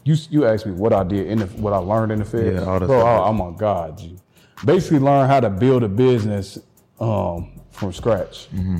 [0.03, 2.61] you you asked me what I did in the what I learned in the feds.
[2.61, 3.01] Yeah, all the bro.
[3.01, 3.97] I, I'm on God.
[3.97, 4.17] G.
[4.65, 6.59] Basically, learn how to build a business
[6.99, 8.77] um, from scratch Mm-hmm.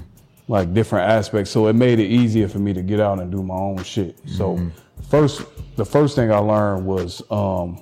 [0.47, 1.49] like different aspects.
[1.51, 4.17] So it made it easier for me to get out and do my own shit.
[4.27, 4.69] So Mm-hmm.
[5.10, 5.43] first,
[5.75, 7.81] the first thing I learned was um,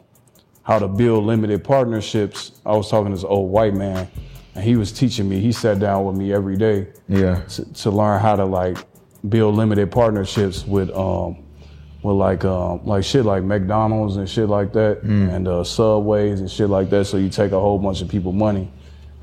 [0.64, 2.62] how to build limited partnerships.
[2.66, 4.08] I was talking to this old white man,
[4.56, 5.40] and he was teaching me.
[5.42, 7.42] He sat down with me every day Yeah.
[7.50, 8.78] to, to learn how to like
[9.28, 11.44] build limited partnerships with um
[12.04, 16.50] with like um like shit like McDonald's and shit like that and uh subways and
[16.50, 17.06] shit like that.
[17.06, 18.72] So you take a whole bunch of people money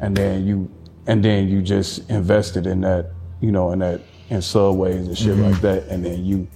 [0.00, 0.70] and then you
[1.06, 5.36] and then you just invested in that, you know, in that in subways and shit
[5.36, 6.46] like that and then you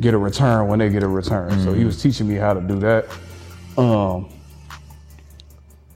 [0.00, 1.62] get a return when they get a return.
[1.62, 3.06] So he was teaching me how to do that.
[3.78, 4.28] Um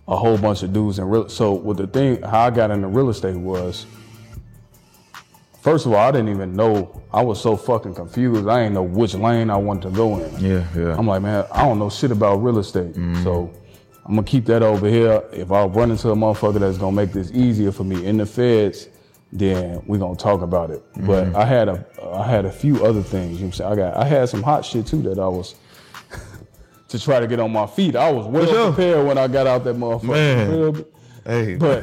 [0.06, 2.86] a whole bunch of dudes in real so with the thing how I got into
[2.88, 3.84] real estate was
[5.68, 7.02] First of all, I didn't even know.
[7.12, 8.48] I was so fucking confused.
[8.48, 10.32] I didn't know which lane I wanted to go in.
[10.42, 10.96] Yeah, yeah.
[10.96, 12.94] I'm like, man, I don't know shit about real estate.
[12.94, 13.22] Mm-hmm.
[13.22, 13.52] So
[14.06, 15.22] I'm gonna keep that over here.
[15.30, 18.24] If I run into a motherfucker that's gonna make this easier for me in the
[18.24, 18.88] feds,
[19.30, 20.82] then we're gonna talk about it.
[20.94, 21.06] Mm-hmm.
[21.06, 23.32] But I had a I had a few other things.
[23.32, 23.72] You know what I'm saying?
[23.72, 25.54] I got I had some hot shit too that I was
[26.88, 27.94] to try to get on my feet.
[27.94, 28.72] I was well sure.
[28.72, 30.74] prepared when I got out that motherfucker.
[30.74, 30.84] Man.
[31.28, 31.82] You feel me?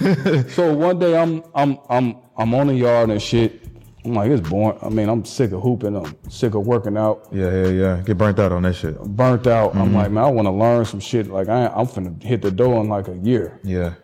[0.00, 3.64] But so one day I'm I'm I'm I'm on the yard and shit.
[4.04, 4.78] I'm like, it's boring.
[4.80, 5.94] I mean, I'm sick of hooping.
[5.96, 7.28] I'm sick of working out.
[7.32, 8.02] yeah, yeah, yeah.
[8.02, 8.98] Get burnt out on that shit.
[9.02, 9.74] Burnt out.
[9.74, 9.96] I'm mm-hmm.
[9.96, 11.26] like, man, I want to learn some shit.
[11.26, 13.60] Like I, I'm finna hit the door in like a year.
[13.64, 13.94] Yeah.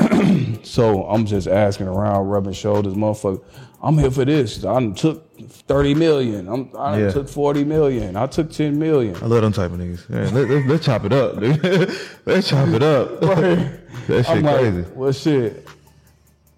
[0.62, 3.42] So I'm just asking around, rubbing shoulders, motherfucker.
[3.80, 4.64] I'm here for this.
[4.64, 6.48] I took 30 million.
[6.48, 7.10] I'm, I Yeah.
[7.10, 8.16] took 40 million.
[8.16, 9.16] I took 10 million.
[9.16, 10.08] I love them type of niggas.
[10.10, 11.62] Man, let, let's chop it up, dude.
[12.26, 13.22] let's chop it up.
[14.08, 14.84] that shit I'm like, crazy.
[14.94, 15.68] well, shit.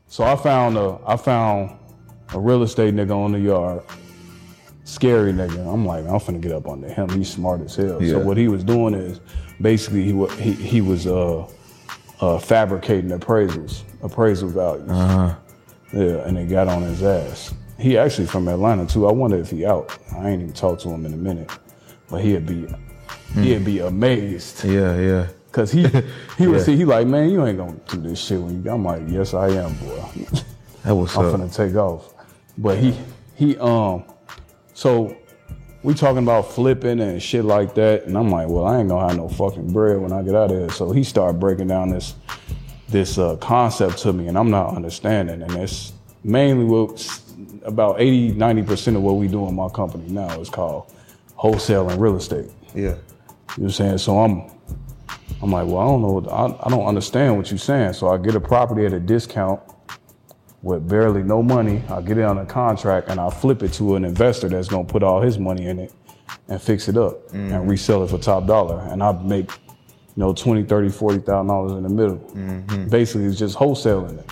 [0.08, 1.76] So I found a, I found
[2.34, 3.82] a real estate nigga on the yard.
[4.84, 5.72] Scary nigga.
[5.72, 7.08] I'm like, I'm finna get up under him.
[7.10, 8.02] He's smart as hell.
[8.02, 8.12] Yeah.
[8.14, 9.20] So what he was doing is,
[9.60, 11.46] basically, he he he was uh,
[12.20, 14.90] uh, fabricating appraisals, appraisal values.
[14.90, 15.34] Uh-huh.
[15.92, 17.54] Yeah, and they got on his ass.
[17.78, 19.06] He actually from Atlanta too.
[19.06, 19.96] I wonder if he out.
[20.16, 21.50] I ain't even talked to him in a minute,
[22.08, 22.66] but he'd be
[23.34, 24.64] he'd be amazed.
[24.64, 25.28] Yeah, yeah.
[25.52, 25.86] Cause he
[26.38, 26.62] he would Yeah.
[26.62, 29.34] see he like, man, you ain't gonna do this shit when you I'm like, yes
[29.34, 30.04] I am, boy.
[30.84, 31.34] That was I'm up.
[31.40, 32.14] finna take off.
[32.56, 32.96] But he
[33.34, 34.04] he um
[34.74, 35.16] so
[35.82, 39.08] we talking about flipping and shit like that, and I'm like, well, I ain't gonna
[39.08, 40.70] have no fucking bread when I get out of here.
[40.70, 42.14] So he started breaking down this
[42.88, 45.42] this uh, concept to me, and I'm not understanding.
[45.42, 45.92] And it's
[46.24, 47.20] mainly what
[47.64, 50.92] about 80, 90 percent of what we do in my company now is called
[51.34, 52.50] wholesale and real estate.
[52.74, 52.82] Yeah.
[52.82, 52.94] You know
[53.56, 53.98] what I'm saying?
[53.98, 54.50] So I'm
[55.42, 56.30] I'm like, well, I don't know.
[56.30, 57.94] I, I don't understand what you're saying.
[57.94, 59.60] So I get a property at a discount
[60.62, 61.82] with barely no money.
[61.88, 64.84] I get it on a contract and I flip it to an investor that's gonna
[64.84, 65.92] put all his money in it
[66.48, 67.68] and fix it up and mm-hmm.
[67.68, 68.80] resell it for top dollar.
[68.90, 72.18] And I make, you know, 20, 30, 40,000 dollars in the middle.
[72.18, 72.88] Mm-hmm.
[72.88, 74.30] Basically, it's just wholesaling it.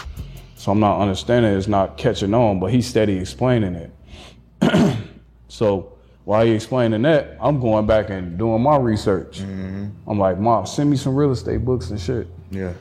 [0.57, 1.57] So I'm not understanding.
[1.57, 4.99] It's not catching on, but he's steady explaining it.
[5.49, 5.98] so
[6.29, 9.41] while he explaining that, I'm going back and doing my research.
[9.41, 12.29] I'm like, Mom, send me some real estate books and shit.
[12.51, 12.75] Yeah.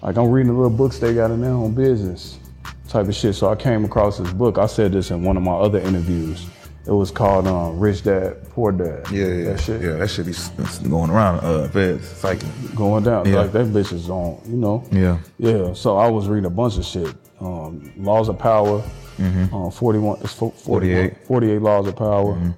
[0.00, 2.38] Like I'm reading the little books they got in there on business
[2.88, 3.34] type of shit.
[3.34, 4.56] So I came across this book.
[4.56, 6.46] I said this in one of my other interviews.
[6.86, 9.10] It was called um, Rich Dad Poor Dad.
[9.10, 9.92] Yeah, yeah, That shit yeah.
[9.96, 11.40] That should be going around.
[11.40, 12.50] Uh, feds, cycling.
[12.74, 13.28] going down.
[13.28, 13.40] Yeah.
[13.40, 14.82] Like that bitch is on, you know.
[14.90, 15.18] Yeah.
[15.36, 15.74] Yeah.
[15.74, 17.14] So I was reading a bunch of shit.
[17.40, 18.82] Um, Laws of Power.
[19.18, 21.26] Um, 41, it's 41 48.
[21.26, 22.56] 48 Laws of Power.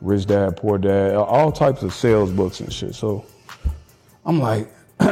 [0.00, 1.14] Rich Dad, Poor Dad.
[1.14, 2.94] All types of sales books and shit.
[2.94, 3.24] So
[4.24, 5.08] I'm like, all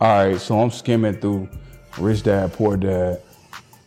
[0.00, 0.40] right.
[0.40, 1.48] So I'm skimming through
[1.98, 3.22] Rich Dad, Poor Dad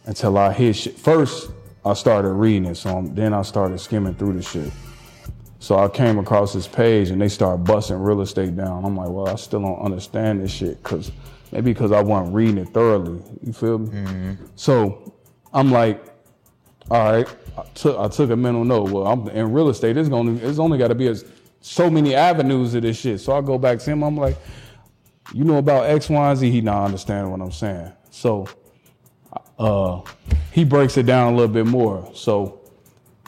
[0.05, 0.97] until I hit shit.
[0.97, 1.51] First,
[1.85, 2.75] I started reading it.
[2.75, 4.71] So I'm, then I started skimming through the shit.
[5.59, 8.85] So I came across this page and they started busting real estate down.
[8.85, 11.11] I'm like, well, I still don't understand this shit because
[11.51, 13.21] maybe because I wasn't reading it thoroughly.
[13.41, 13.89] You feel me?
[13.89, 14.45] Mm-hmm.
[14.55, 15.13] So
[15.53, 16.03] I'm like,
[16.91, 17.27] all right.
[17.57, 18.91] I took I took a mental note.
[18.91, 19.97] Well, I'm in real estate.
[19.97, 21.15] It's gonna it's only got to be a,
[21.61, 23.19] so many avenues of this shit.
[23.19, 24.03] So I go back to him.
[24.03, 24.37] I'm like,
[25.33, 26.51] you know about X, Y, and Z.
[26.51, 27.91] He not understanding what I'm saying.
[28.11, 28.47] So
[29.57, 30.01] uh,
[30.51, 32.09] he breaks it down a little bit more.
[32.13, 32.61] So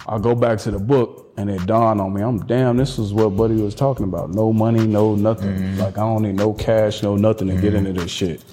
[0.08, 3.14] I go back to the book and it dawned on me, I'm damn, this is
[3.14, 4.32] what Buddy was talking about.
[4.32, 5.78] No money, no nothing.
[5.78, 8.44] Like I don't need no cash, no nothing to get into this shit.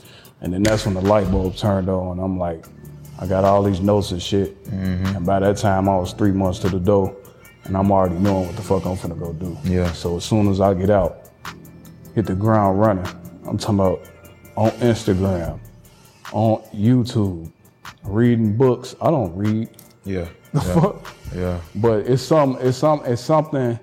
[0.41, 2.21] And then that's when the light bulb turned on.
[2.21, 2.65] I'm like,
[3.19, 4.63] I got all these notes and shit.
[4.65, 5.17] Mm-hmm.
[5.17, 7.17] And by that time I was three months to the door
[7.65, 9.57] and I'm already knowing what the fuck I'm finna go do.
[9.65, 9.91] Yeah.
[9.93, 11.31] So as soon as I get out,
[12.15, 13.07] hit the ground running.
[13.47, 14.03] I'm talking about
[14.57, 15.59] on Instagram,
[16.33, 17.51] on YouTube,
[18.05, 18.95] reading books.
[19.01, 19.69] I don't read.
[20.05, 20.29] Yeah.
[20.53, 20.81] The Yeah.
[20.81, 21.15] fuck?
[21.35, 21.61] yeah.
[21.75, 23.79] But it's some it's some it's something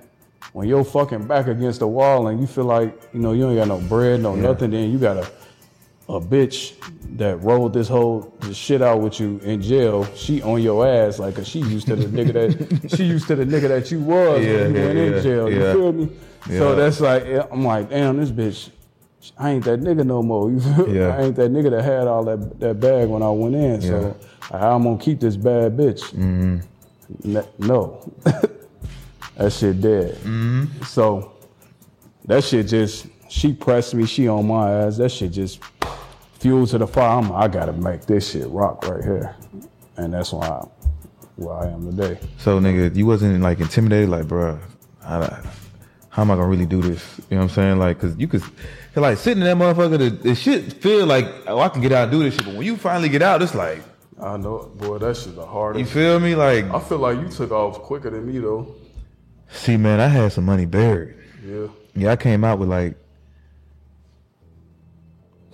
[0.54, 3.58] when you're fucking back against the wall and you feel like, you know, you ain't
[3.58, 5.18] got no bread, no nothing, then you got
[6.10, 6.74] a bitch
[7.18, 10.06] that rolled this whole this shit out with you in jail.
[10.16, 13.36] She on your ass like 'cause she used to the nigga that she used to
[13.36, 15.50] the nigga that you was Yeah, when you yeah, went yeah, in jail.
[15.50, 16.10] You feel me?
[16.58, 18.70] So that's like I'm like, damn, this bitch.
[19.38, 20.52] I ain't that nigga no more.
[20.52, 21.00] You feel me?
[21.00, 21.16] Yeah.
[21.16, 23.82] I ain't that nigga that had all that that bag when I went in.
[23.82, 24.18] So
[24.52, 26.02] I'm gonna keep this bad bitch?
[26.14, 27.40] Mm-hmm.
[27.60, 28.12] No,
[29.38, 30.16] that shit dead.
[30.16, 30.84] Mm-hmm.
[30.84, 31.32] So
[32.26, 34.06] that shit just she pressed me.
[34.06, 34.98] She on my ass.
[34.98, 35.60] That shit just
[36.44, 37.20] fuel to the fire.
[37.20, 39.34] I'm, I gotta make this shit rock right here,
[39.96, 40.66] and that's why I,
[41.38, 42.20] where I am today.
[42.38, 44.60] So nigga, you wasn't like intimidated, like, bro,
[45.02, 45.22] how,
[46.10, 47.02] how am I gonna really do this?
[47.30, 47.80] You know what I'm saying?
[47.80, 51.26] Like, cause you could, cause like sitting in that motherfucker, the, the shit feel like,
[51.48, 52.44] oh, I can get out and do this shit.
[52.44, 53.82] But when you finally get out, it's like,
[54.22, 54.98] I know, boy.
[54.98, 55.80] That shit the hardest.
[55.80, 56.36] you feel me?
[56.36, 58.76] Like, I feel like you took off quicker than me though.
[59.50, 61.16] see, man, I had some money buried.
[61.46, 62.98] Yeah, Yeah, I came out with like,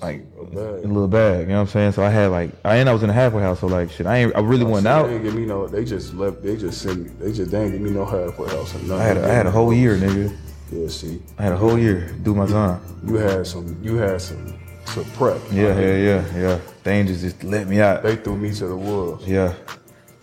[0.01, 0.85] like a, bag.
[0.85, 1.41] little bag.
[1.41, 1.91] You know what I'm saying?
[1.93, 3.59] So I had like, I and I was in a halfway house.
[3.59, 5.07] So like, shit, I ain't, I really oh, went They out.
[5.07, 5.67] didn't give me no.
[5.67, 6.41] They just left.
[6.41, 7.09] They just sent me.
[7.19, 8.93] They just they didn't give me no halfway house or.
[8.93, 10.35] I had, a, I had a whole year, nigga.
[10.71, 12.79] Yeah, see, I had a whole year do my time.
[13.05, 13.77] you had some.
[13.83, 14.59] You had some.
[14.85, 15.39] Some prep.
[15.51, 16.59] Yeah, yeah, yeah, yeah.
[16.83, 18.01] They just, just let me out.
[18.01, 19.27] They threw me to the wolves.
[19.27, 19.53] Yeah.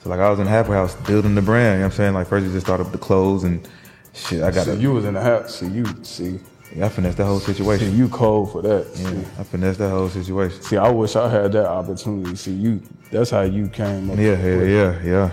[0.03, 1.97] So like I was in the halfway house building the brand, you know what I'm
[1.97, 2.15] saying?
[2.15, 3.69] Like first you just started with the clothes and
[4.13, 4.43] shit.
[4.43, 5.61] I got to you was in the house.
[5.61, 6.41] See, you see.
[6.83, 7.97] I finessed the whole See, situation.
[7.97, 8.87] you cold for that.
[8.97, 9.19] Yeah, See.
[9.39, 10.61] I finessed the whole situation.
[10.63, 12.37] See, I wish I had that opportunity.
[12.37, 12.83] See, you.
[13.11, 14.19] That's how you came up.
[14.19, 15.31] Yeah, yeah, yeah, yeah.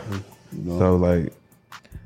[0.65, 1.34] So like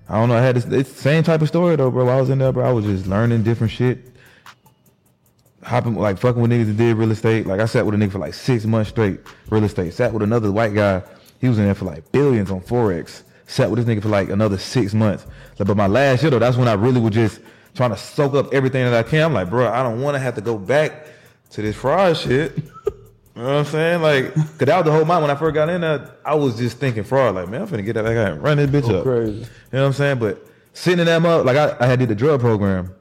[0.09, 2.07] I don't know, I had this it's the same type of story though, bro.
[2.07, 2.67] I was in there, bro.
[2.67, 3.99] I was just learning different shit.
[5.63, 7.45] Hopping like fucking with niggas that did real estate.
[7.45, 9.93] Like I sat with a nigga for like six months straight, real estate.
[9.93, 11.03] Sat with another white guy.
[11.41, 13.23] He was in there for like billions on Forex.
[13.47, 15.25] Sat with this nigga for like another six months.
[15.59, 17.41] Like, but my last year though, that's when I really was just
[17.77, 19.21] trying to soak up everything that I can.
[19.23, 21.07] I'm like, bro, I don't want to have to go back
[21.51, 22.57] to this fraud shit.
[23.37, 24.01] You know what I'm saying?
[24.01, 26.09] Like, cause that was the whole mind when I first got in there.
[26.25, 27.35] I was just thinking fraud.
[27.35, 29.03] Like, man, I'm finna get that back out and run this bitch Go up.
[29.03, 29.37] crazy.
[29.37, 30.17] You know what I'm saying?
[30.17, 32.95] But sitting in that mug, like I, I had did the drug program,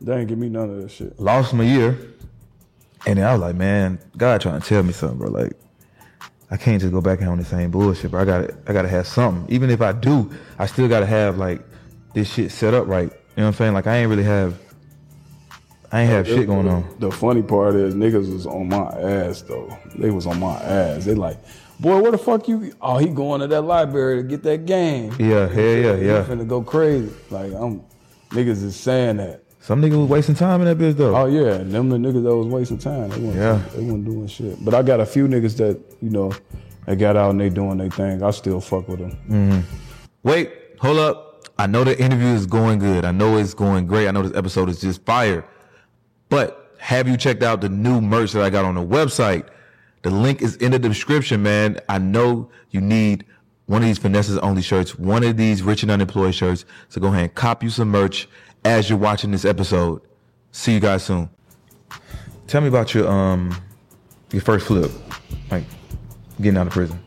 [0.00, 1.20] They ain't give me none of that shit.
[1.20, 1.98] lost my year,
[3.06, 5.28] and then I was like, man, God trying to tell me something, bro.
[5.28, 5.52] Like,
[6.50, 8.22] I can't just go back and on the same bullshit, bro.
[8.22, 9.44] I got to I got to have something.
[9.54, 11.60] Even if I do, I still got to have like
[12.14, 13.12] this shit set up right.
[13.36, 13.72] You know what I'm saying?
[13.74, 14.58] Like, I ain't really have,
[15.90, 16.84] I ain't have shit going on.
[16.98, 19.76] The funny part is niggas was on my ass though.
[19.96, 21.04] They was on my ass.
[21.04, 21.38] They like,
[21.80, 22.72] boy, where the fuck you?
[22.80, 25.14] Oh, he going to that library to get that game.
[25.18, 26.24] Yeah, hell yeah, He yeah.
[26.24, 27.12] finna go crazy.
[27.30, 27.82] Like I'm,
[28.30, 29.42] niggas is saying that.
[29.60, 31.14] Some nigga was wasting time in that bitch though.
[31.14, 33.10] Oh yeah, and them the niggas that was wasting time.
[33.10, 33.62] They Yeah.
[33.74, 34.62] they wasn't doing shit.
[34.64, 36.32] But I got a few niggas that you know,
[36.86, 38.22] they got out and they doing their thing.
[38.22, 39.12] I still fuck with them.
[39.30, 39.60] Mm-hmm.
[40.24, 41.28] Wait, hold up.
[41.58, 43.04] I know the interview is going good.
[43.04, 44.08] I know it's going great.
[44.08, 45.44] I know this episode is just fire.
[46.28, 49.48] But have you checked out the new merch that I got on the website?
[50.02, 51.78] The link is in the description, man.
[51.88, 53.24] I know you need
[53.66, 56.64] one of these finessers only shirts, one of these rich and unemployed shirts.
[56.88, 58.28] So go ahead and cop you some merch
[58.64, 60.02] as you're watching this episode.
[60.50, 61.30] See you guys soon.
[62.46, 63.54] Tell me about your um
[64.32, 64.90] your first flip,
[65.50, 65.64] like
[66.40, 67.02] getting out of prison.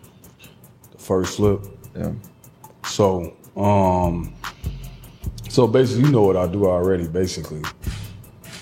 [0.91, 1.65] The first flip.
[1.95, 2.13] Yeah.
[2.87, 4.33] So, um,
[5.49, 7.07] so basically, you know what I do already.
[7.07, 7.61] Basically,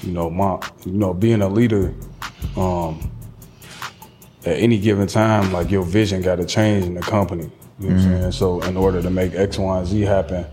[0.03, 1.93] you know my, you know, being a leader,
[2.55, 3.09] um,
[4.45, 7.49] at any given time, like your vision got to change in the company.
[7.79, 8.31] You know what I'm saying?
[8.33, 10.45] So, in order to make X, Y, and Z happen,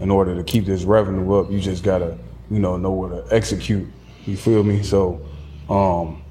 [0.00, 2.18] in order to keep this revenue up, you just gotta,
[2.50, 3.86] you know, know where to execute.
[4.26, 4.82] You feel me?
[4.82, 5.20] So,
[5.68, 6.22] um,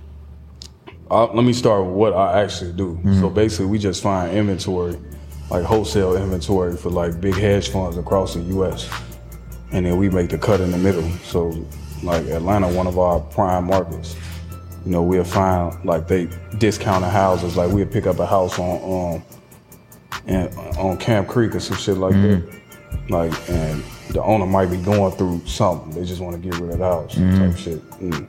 [1.09, 2.99] I, let me start with what I actually do.
[3.19, 4.97] So basically, we just find inventory,
[5.53, 8.89] like wholesale inventory for like big hedge funds across the U.S.
[9.71, 11.07] And then we make the cut in the middle.
[11.23, 11.63] So,
[12.01, 14.15] like Atlanta, one of our prime markets.
[14.83, 17.55] You know, we'll find like they discounted houses.
[17.55, 19.23] Like we'll pick up a house on um
[20.25, 22.61] and on Camp Creek or some shit like that.
[23.09, 25.91] Like, and the owner might be going through something.
[25.91, 27.89] They just want to get rid of the house type shit.
[27.99, 28.27] Mm.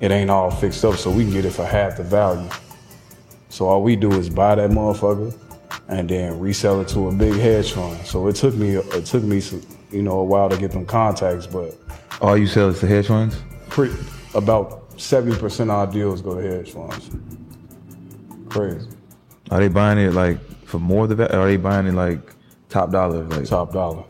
[0.00, 2.48] It ain't all fixed up, so we can get it for half the value.
[3.50, 5.38] So all we do is buy that motherfucker
[5.88, 8.04] and then resell it to a big hedge fund.
[8.06, 10.86] So it took me it took me some, you know a while to get them
[10.86, 11.76] contacts, but
[12.20, 13.36] All you sell is the hedge funds?
[13.68, 13.94] pretty,
[14.34, 17.10] about seventy percent of our deals go to hedge funds.
[18.48, 18.88] Crazy.
[19.50, 21.34] Are they buying it like for more than that?
[21.34, 22.20] Are they buying it like
[22.68, 24.04] top dollar, like Top dollar.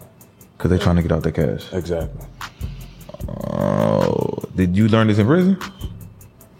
[0.56, 1.72] because they're trying to get out their cash?
[1.72, 2.26] Exactly.
[3.28, 5.58] Oh, did you learn this in prison?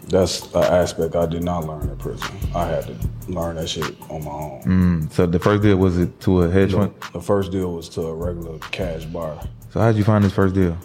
[0.07, 2.27] That's an aspect I did not learn in prison.
[2.55, 2.95] I had to
[3.29, 4.61] learn that shit on my own.
[4.63, 6.93] Mm, so the first deal was it to a hedge fund?
[7.13, 9.39] the first deal was to a regular cash buyer.
[9.71, 10.77] So how'd you find this first deal?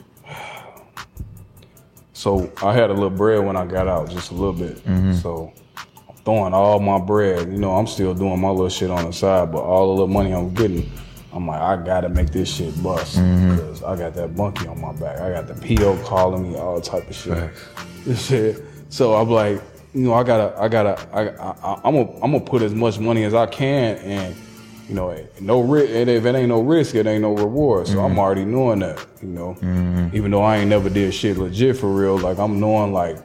[2.12, 4.79] So I had a little bread when I got out, just a little bit.
[5.20, 5.53] So
[6.09, 7.51] I'm throwing all my bread.
[7.53, 10.09] You know, I'm still doing my little shit on the side, but all the little
[10.09, 10.90] money I'm getting,
[11.33, 14.92] I'm like, I gotta make this shit bust because I got that monkey on my
[14.94, 15.20] back.
[15.20, 17.35] I got the PO calling me, all type of shit.
[17.35, 17.61] Facts.
[18.05, 18.64] This shit.
[18.88, 19.61] So I'm like,
[19.94, 22.98] you know, I gotta, I gotta, I, I, I'm gonna, I'm gonna put as much
[22.98, 24.37] money as I can, and
[24.88, 25.92] you know, no risk.
[25.92, 27.87] And if it ain't no risk, it ain't no reward.
[27.87, 28.18] So I'm mm-hmm.
[28.18, 29.55] already knowing that, you know.
[29.61, 30.16] Mm-hmm.
[30.16, 33.18] Even though I ain't never did shit legit for real, like I'm knowing like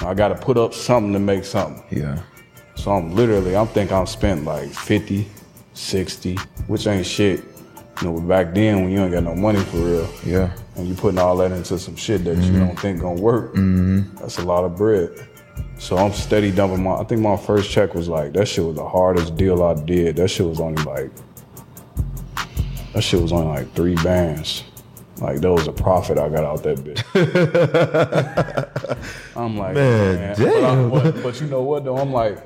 [0.00, 1.82] I gotta put up something to make something.
[1.90, 2.22] Yeah.
[2.76, 5.26] So I'm literally, I'm think I'm spent like 50,
[5.74, 6.36] 60,
[6.68, 7.42] which ain't shit.
[8.00, 10.52] You know, but back then when you ain't got no money for real, Yeah.
[10.76, 12.66] and you putting all that into some shit that you mm-hmm.
[12.66, 13.54] don't think gonna work,
[14.20, 15.10] that's a lot of bread.
[15.78, 16.94] So I'm steady dumping my.
[16.96, 18.46] I think my first check was like that.
[18.48, 20.16] Shit was the hardest deal I did.
[20.16, 21.10] That shit was only like.
[22.94, 24.64] That shit was only like three bands.
[25.18, 27.02] Like that was a profit I got out that bitch.
[29.36, 31.98] I'm like, Man, man, But, I- but, but you know what though?
[31.98, 32.38] I'm like,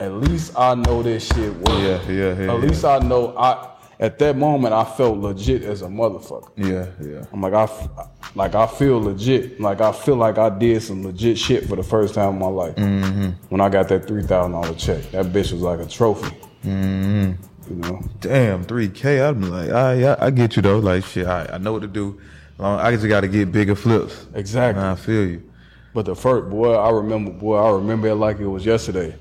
[0.00, 1.70] at least I know this shit works.
[1.70, 3.70] Yeah, yeah, yeah, At least I know I.
[4.00, 6.50] At that moment, I felt legit as a motherfucker.
[6.56, 6.86] Yeah.
[7.00, 7.24] Yeah.
[7.32, 7.88] I'm like I, f-
[8.34, 9.60] like I feel legit.
[9.60, 12.46] Like I feel like I did some legit shit for the first time in my
[12.46, 12.74] life.
[12.76, 13.30] Mm-hmm.
[13.50, 16.34] When I got that three thousand dollar check, that bitch was like a trophy.
[16.64, 17.32] Mm-hmm.
[17.70, 19.20] You know, Damn, three K.
[19.22, 20.78] I'm like, I, yeah, I get you though.
[20.80, 22.20] Like, shit, I, I know what to do.
[22.58, 24.26] I just got to get bigger flips.
[24.34, 24.82] exactly.
[24.82, 25.50] I feel you.
[25.92, 29.16] But the first boy, I remember, boy, I remember it like it was yesterday.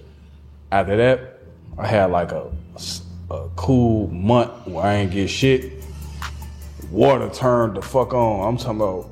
[0.72, 1.40] After that,
[1.78, 2.52] I had like a,
[3.30, 5.84] a cool month where I ain't get shit.
[6.92, 8.48] Water turned the fuck on.
[8.48, 9.10] I'm talking about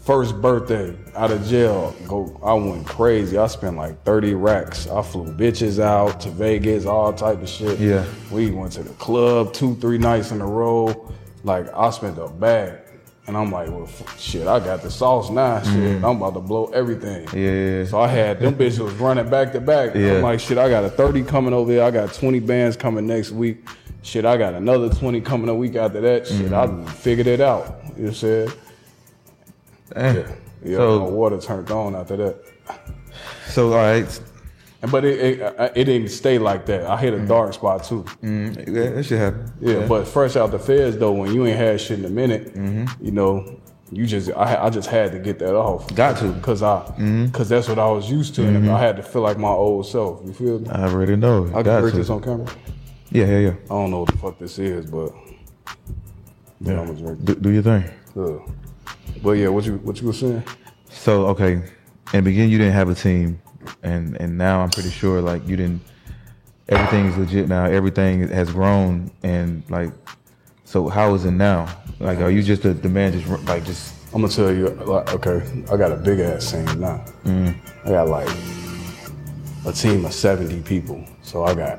[0.00, 1.94] first birthday out of jail.
[2.06, 3.36] Go, I went crazy.
[3.36, 4.86] I spent like 30 racks.
[4.86, 7.78] I flew bitches out to Vegas, all type of shit.
[7.78, 8.06] Yeah.
[8.30, 11.12] We went to the club two, three nights in a row.
[11.44, 12.87] Like I spent a bag.
[13.28, 15.62] And I'm like, well, f- shit, I got the sauce now.
[15.62, 17.26] Shit, I'm about to blow everything.
[17.26, 17.38] Mm-hmm.
[17.82, 17.84] Yeah.
[17.84, 19.94] So I had them bitches was running back to back.
[19.94, 20.14] Yeah.
[20.16, 21.84] I'm like, shit, I got a 30 coming over there.
[21.84, 23.58] I got 20 bands coming next week.
[24.02, 26.26] Shit, I got another 20 coming a week after that.
[26.26, 26.86] Shit, I Mm-hmm.
[26.86, 27.66] figured it out.
[27.98, 28.50] You know what I'm saying?
[29.92, 30.16] Damn.
[30.64, 32.36] Yeah, So- my water turned on after that.
[33.48, 34.20] So, all right.
[34.80, 36.86] And but it, it it didn't stay like that.
[36.86, 37.26] I hit a mm.
[37.26, 38.04] dark spot too.
[38.22, 39.52] Mm, yeah, that shit happen.
[39.60, 42.54] Yeah, but fresh out the feds though, when you ain't had shit in a minute,
[42.54, 43.04] mm-hmm.
[43.04, 43.60] you know,
[43.90, 45.92] you just I I just had to get that off.
[45.96, 46.32] Got to.
[46.40, 47.28] cause I mm-hmm.
[47.30, 48.70] cause that's what I was used to, and mm-hmm.
[48.70, 50.20] I had to feel like my old self.
[50.24, 50.70] You feel me?
[50.70, 51.46] I already know.
[51.48, 52.46] I Got can break this on camera.
[53.10, 53.54] Yeah, yeah, yeah.
[53.64, 55.12] I don't know what the fuck this is, but
[56.60, 57.24] yeah, drink.
[57.24, 57.84] Do, do your thing.
[58.16, 58.50] Ugh.
[59.22, 60.42] But yeah, what you what you was saying?
[60.88, 61.64] So, okay, in
[62.12, 63.40] the beginning you didn't have a team,
[63.82, 65.80] and and now I'm pretty sure like you didn't.
[66.68, 67.64] Everything's legit now.
[67.64, 69.90] Everything has grown, and like,
[70.64, 71.66] so how is it now?
[71.98, 73.12] Like, are you just the, the man?
[73.12, 74.68] Just like just I'm gonna tell you.
[74.68, 77.04] Like, okay, I got a big ass scene now.
[77.24, 77.54] Mm.
[77.84, 78.28] I got like
[79.66, 81.04] a team of 70 people.
[81.22, 81.78] So I got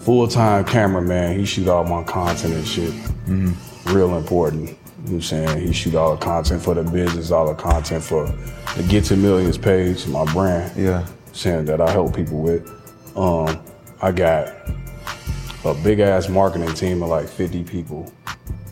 [0.00, 1.38] full-time cameraman.
[1.38, 2.92] He shoot all my content and shit.
[3.26, 3.94] Mm-hmm.
[3.94, 4.68] Real important.
[4.68, 5.66] You know what I'm saying?
[5.66, 10.06] He shoot all the content for the business, all the content for the Get2Millions page,
[10.06, 10.74] my brand.
[10.76, 11.06] Yeah.
[11.38, 12.68] Saying that I help people with.
[13.16, 13.62] Um,
[14.02, 14.48] I got
[15.64, 18.12] a big ass marketing team of like 50 people.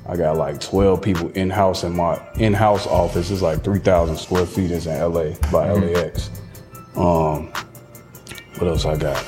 [0.08, 3.30] I got like 12 people in house in my in house office.
[3.30, 4.72] It's like 3,000 square feet.
[4.72, 6.28] It's in LA by LAX.
[6.96, 7.52] Um,
[8.58, 9.24] what else I got?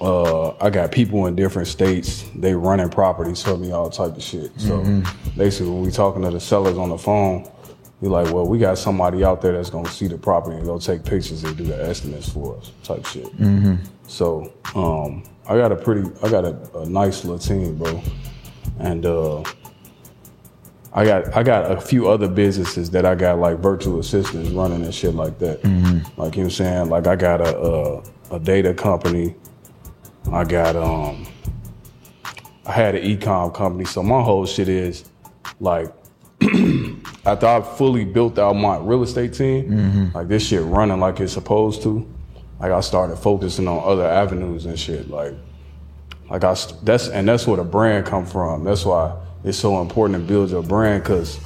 [0.00, 2.24] Uh, I got people in different states.
[2.34, 4.58] They running properties for me, all type of shit.
[4.58, 4.82] So
[5.36, 7.46] basically, when we talking to the sellers on the phone,
[8.00, 10.78] we like, well, we got somebody out there that's gonna see the property and go
[10.78, 13.26] take pictures and do the estimates for us, type shit.
[14.06, 18.02] So um, I got a pretty, I got a, a nice little team, bro,
[18.78, 19.42] and uh,
[20.92, 24.82] I got I got a few other businesses that I got like virtual assistants running
[24.84, 25.62] and shit like that.
[25.64, 26.88] Like you know what I'm saying?
[26.90, 28.02] Like I got a a,
[28.36, 29.34] a data company.
[30.32, 31.26] I got um
[32.66, 33.84] I had an ecom company.
[33.84, 35.04] So my whole shit is
[35.60, 35.92] like
[37.26, 40.16] after I fully built out my real estate team, mm-hmm.
[40.16, 42.08] like this shit running like it's supposed to.
[42.60, 45.10] Like I started focusing on other avenues and shit.
[45.10, 45.34] Like
[46.30, 48.64] like I that's and that's where the brand come from.
[48.64, 51.40] That's why it's so important to build your brand because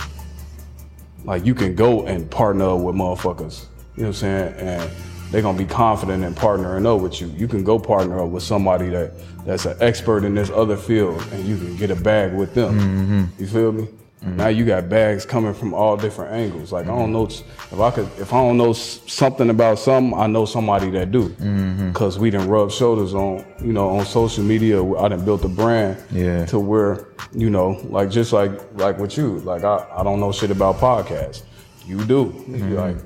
[1.25, 3.65] like you can go and partner with motherfuckers.
[3.97, 4.55] You know what I'm saying?
[4.55, 4.91] And
[5.31, 7.29] they're gonna be confident in partnering up with you.
[7.29, 9.13] You can go partner up with somebody that
[9.47, 12.79] that's an expert in this other field and you can get a bag with them.
[12.79, 13.43] Mm-hmm.
[13.43, 13.89] You feel me?
[14.23, 14.37] Mm-hmm.
[14.37, 16.73] Now you got bags coming from all different angles.
[16.73, 17.13] Like I don't mm-hmm.
[17.13, 21.11] know if I could if I don't know something about something, I know somebody that
[21.11, 21.31] do.
[21.31, 21.93] Mm-hmm.
[21.93, 24.85] Cause we didn't rub shoulders on you know on social media.
[24.85, 26.45] I didn't build a brand Yeah.
[26.47, 30.33] to where you know like just like like with you like I, I don't know
[30.33, 31.45] shit about podcasts
[31.87, 32.97] you do you like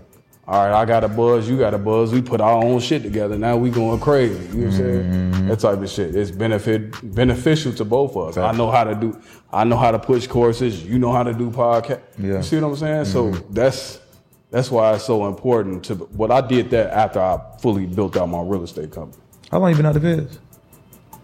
[0.46, 2.12] all right i got a buzz you got a buzz.
[2.12, 3.38] We put our own shit together.
[3.38, 5.12] Now we going crazy you know what i'm saying?
[5.12, 5.48] Mm-hmm.
[5.48, 6.14] That type of shit.
[6.14, 8.36] It's benefit beneficial to both of us.
[8.36, 9.20] I know how to do
[9.52, 10.84] i know how to push courses.
[10.84, 12.36] You know how to do podcast Yeah.
[12.36, 13.04] you see what i'm saying?
[13.06, 13.54] So mm-hmm.
[13.54, 14.00] that's
[14.50, 18.26] that's why it's so important to but i did that after i fully built out
[18.28, 19.22] my real estate company.
[19.50, 20.38] How long you been out of biz?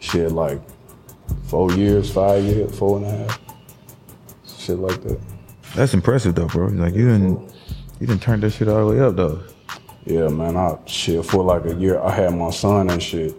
[0.00, 0.60] shit like
[1.44, 3.40] four years, five years, four and a half,
[4.58, 5.20] shit like that.
[5.74, 6.66] That's impressive though, bro.
[6.66, 7.52] Like you didn't
[8.00, 9.42] you didn't turn that shit all the way up though.
[10.06, 12.00] Yeah, man, I shit for like a year.
[12.00, 13.36] I had my son and shit.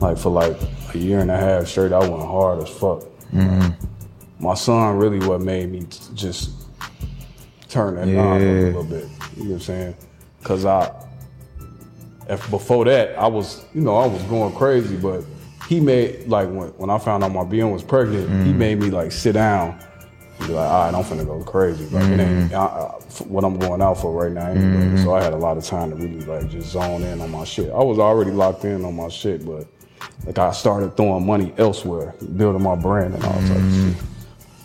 [0.00, 0.56] Like for like
[0.94, 3.04] a year and a half straight, I went hard as fuck.
[3.32, 3.70] Mm-hmm.
[4.42, 6.50] My son really what made me just
[7.68, 9.08] turn that knob a little bit.
[9.36, 9.96] You know what I'm saying?
[10.42, 10.90] Cause I,
[12.28, 15.22] if before that I was, you know, I was going crazy, but
[15.68, 18.56] he made like when when I found out my BM was pregnant, he mm.
[18.56, 19.78] made me like sit down.
[20.46, 21.86] Be like, all right, I'm finna go crazy.
[21.86, 22.54] Like it ain't mm-hmm.
[22.54, 24.46] I, I, what I'm going out for right now.
[24.46, 24.84] Anyway.
[24.84, 25.04] Mm-hmm.
[25.04, 27.44] So I had a lot of time to really like just zone in on my
[27.44, 27.70] shit.
[27.70, 29.66] I was already locked in on my shit, but
[30.26, 33.92] like I started throwing money elsewhere, building my brand and all types of mm-hmm.
[33.92, 34.02] shit.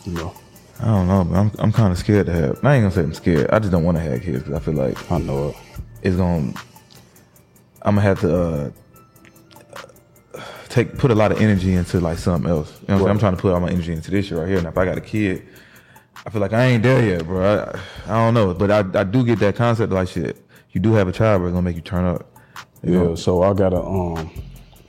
[0.08, 0.34] You know,
[0.80, 1.38] I don't know.
[1.38, 2.64] I'm I'm kind of scared to have.
[2.64, 3.50] I ain't gonna say I'm scared.
[3.52, 5.56] I just don't want to have kids because I feel like I know it.
[6.02, 6.54] it's gonna.
[7.82, 8.72] I'm gonna have to uh,
[10.70, 12.72] take put a lot of energy into like something else.
[12.82, 13.10] You know what I'm saying?
[13.10, 14.62] I'm trying to put all my energy into this shit right here.
[14.62, 15.48] Now, if I got a kid,
[16.28, 17.42] I feel like I ain't there yet, bro.
[17.42, 17.80] I,
[18.12, 20.36] I don't know, but I I do get that concept like shit.
[20.74, 22.30] You do have a child, but it's gonna make you turn up.
[22.84, 23.16] You Yeah, know?
[23.16, 24.30] so I got a um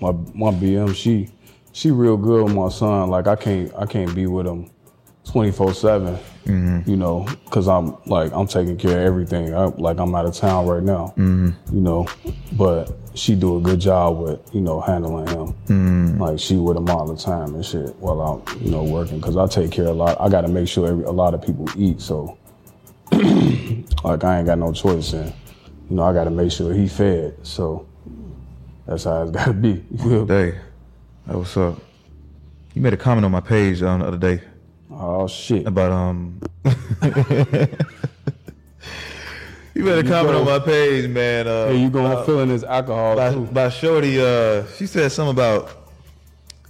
[0.01, 1.31] my my BM she
[1.73, 3.09] she real good with my son.
[3.09, 4.69] Like I can't I can't be with him
[5.25, 6.19] twenty four seven.
[6.45, 9.55] You know, cause I'm like I'm taking care of everything.
[9.55, 11.13] I, like I'm out of town right now.
[11.17, 12.09] You know,
[12.55, 16.19] but she do a good job with you know handling him.
[16.19, 19.21] Like she with him all the time and shit while I'm you know working.
[19.21, 20.21] Cause I take care of a lot.
[20.21, 22.01] I got to make sure every, a lot of people eat.
[22.01, 22.37] So
[23.13, 25.33] like I ain't got no choice and
[25.91, 27.37] you know I got to make sure he fed.
[27.43, 27.87] So
[28.87, 29.85] that's how it's gotta be.
[29.91, 30.27] You feel?
[30.27, 30.59] Day,
[31.27, 31.79] that what's up.
[32.75, 34.41] You made a comment on my page um, the other day
[34.91, 35.67] Oh shit.
[35.67, 36.41] about um.
[39.79, 40.41] you made a comment go.
[40.41, 41.47] on my page, man.
[41.49, 43.47] Uh, Hey, you gonna feeling this alcohol by, too?
[43.47, 45.71] by Shorty, uh, she said something about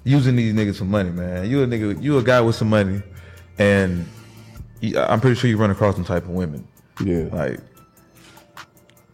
[0.04, 1.48] using these niggas for money, man.
[1.50, 3.02] You a nigga, you a guy with some money,
[3.59, 4.06] and
[4.80, 6.66] you, I'm pretty sure you run across some type of women.
[7.04, 7.28] Yeah.
[7.32, 7.61] Like,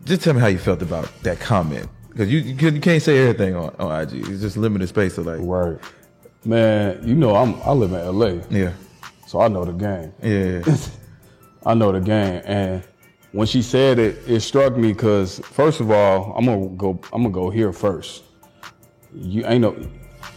[0.05, 3.19] just tell me how you felt about that comment, because you you, you can't say
[3.21, 4.29] everything on, on IG.
[4.29, 5.15] It's just limited space.
[5.15, 5.79] So like, Right.
[6.47, 8.73] Man, you know I'm I live in LA, yeah,
[9.27, 10.13] so I know the game.
[10.23, 10.77] yeah.
[11.67, 12.43] I know the game.
[12.45, 12.83] And
[13.35, 17.23] when she said it, it struck me because first of all, I'm gonna go I'm
[17.23, 18.23] gonna go here first.
[19.13, 19.77] You ain't no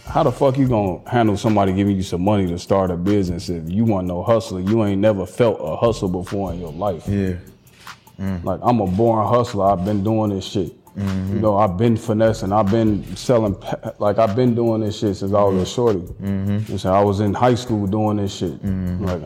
[0.04, 3.50] how the fuck you gonna handle somebody giving you some money to start a business
[3.50, 4.60] if you want no hustler?
[4.60, 7.06] You ain't never felt a hustle before in your life.
[7.06, 7.34] yeah.
[8.18, 8.42] Mm.
[8.42, 9.66] Like I'm a born hustler.
[9.66, 10.74] I've been doing this shit.
[10.96, 11.36] Mm-hmm.
[11.36, 12.52] You know, I've been finessing.
[12.52, 13.54] I've been selling.
[14.00, 16.00] Like I've been doing this shit since I was a shorty.
[16.00, 16.72] Mm-hmm.
[16.72, 18.60] And so I was in high school doing this shit.
[18.60, 19.04] Mm-hmm.
[19.04, 19.22] Like,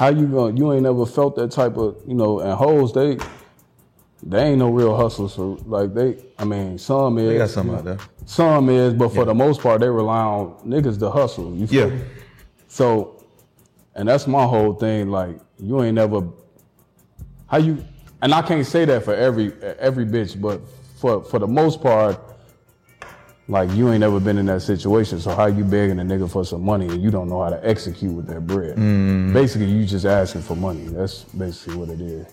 [0.00, 0.56] how you going?
[0.56, 2.40] You ain't never felt that type of you know.
[2.40, 3.18] And hoes, they
[4.22, 5.34] they ain't no real hustlers.
[5.34, 7.28] For like they, I mean, some is.
[7.28, 7.98] They got some out there.
[8.24, 11.54] Some is, but for the most part, they rely on niggas to hustle.
[11.54, 11.96] You feel Yeah.
[11.96, 12.02] me?
[12.66, 13.26] So,
[13.94, 15.10] and that's my whole thing.
[15.10, 16.26] Like, you ain't never
[17.46, 17.84] how you,
[18.22, 20.62] and I can't say that for every every bitch, but
[20.96, 22.18] for for the most part,
[23.50, 25.18] like you ain't never been in that situation.
[25.18, 27.68] So how you begging a nigga for some money and you don't know how to
[27.68, 28.76] execute with that bread?
[29.34, 30.84] Basically, you just asking for money.
[30.84, 32.26] That's basically what it is.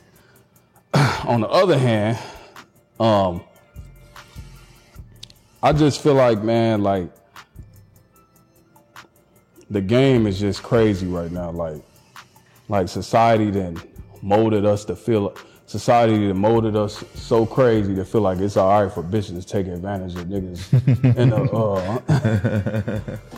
[1.26, 2.20] On the other hand,
[3.00, 3.44] um,
[5.64, 7.10] I just feel like man, like
[9.72, 11.50] the game is just crazy right now.
[11.50, 11.82] Like,
[12.70, 13.82] like society then
[14.22, 15.36] molded us to feel
[15.68, 19.46] society that molded us so crazy to feel like it's all right for bitches to
[19.46, 20.64] take advantage of niggas
[21.18, 22.00] and uh,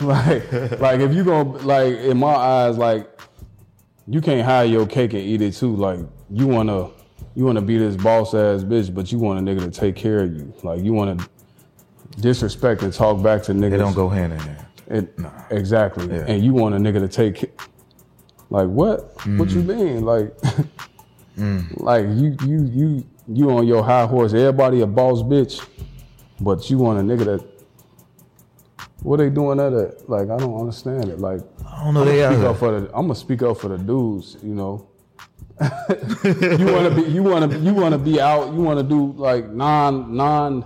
[0.04, 3.10] like like if you gonna like in my eyes like
[4.06, 5.98] you can't hide your cake and eat it too like
[6.30, 6.88] you wanna
[7.34, 10.20] you wanna be this boss ass bitch but you want a nigga to take care
[10.20, 11.16] of you like you wanna
[12.20, 14.66] disrespect and talk back to niggas They don't go hand in hand.
[14.88, 15.14] it,
[15.50, 16.06] Exactly.
[16.06, 16.24] Yeah.
[16.28, 17.60] And you want a nigga to take
[18.50, 19.14] like what?
[19.36, 20.04] What you mean?
[20.04, 20.32] Like
[21.40, 21.80] Mm.
[21.80, 25.66] like you you you you on your high horse, everybody a boss bitch,
[26.40, 27.50] but you want a nigga that
[29.02, 30.08] what they doing that at?
[30.08, 31.18] Like I don't understand it.
[31.18, 32.04] Like I don't know.
[32.04, 34.86] They speak up for the I'm gonna speak up for the dudes, you know.
[35.60, 40.64] you wanna be you wanna you wanna be out, you wanna do like non non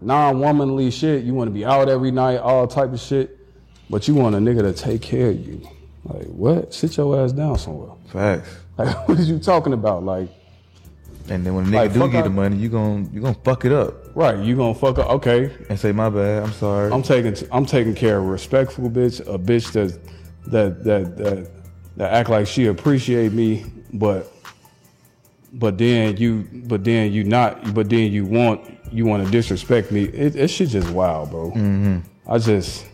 [0.00, 1.24] non womanly shit.
[1.24, 3.38] You wanna be out every night, all type of shit.
[3.88, 5.60] But you want a nigga to take care of you.
[6.04, 6.74] Like what?
[6.74, 7.92] Sit your ass down somewhere.
[8.08, 8.65] Facts.
[8.78, 10.04] Like what are you talking about?
[10.04, 10.28] Like,
[11.28, 13.64] And then when a nigga Like, do get the money, you gon' you gonna fuck
[13.64, 15.54] it up right, you gonna fuck up okay.
[15.68, 16.42] and say my bad.
[16.42, 16.90] I'm sorry.
[16.90, 20.00] I'm taking I'm taking care of a respectful bitch, a bitch that
[20.50, 21.50] that that that
[21.96, 24.32] that act like she appreciate me, but
[25.52, 29.92] but then you but then you not but then you want you want to disrespect
[29.92, 30.04] me.
[30.04, 31.50] It, it shit just wild, bro.
[31.50, 31.98] Mm-hmm.
[32.26, 32.86] I just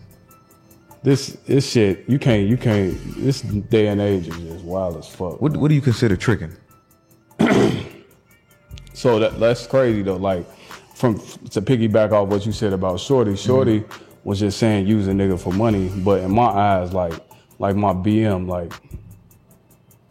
[1.03, 5.09] this this shit you can't you can't this day and age is just wild as
[5.09, 5.41] fuck.
[5.41, 6.57] what what do you consider tricking?
[8.95, 10.17] So that that's crazy though.
[10.17, 10.47] Like
[10.95, 14.05] from to piggyback off what you said about Shorty, Shorty mm-hmm.
[14.23, 17.15] was just saying use a nigga for money, but in my eyes, like
[17.59, 18.73] like my BM, like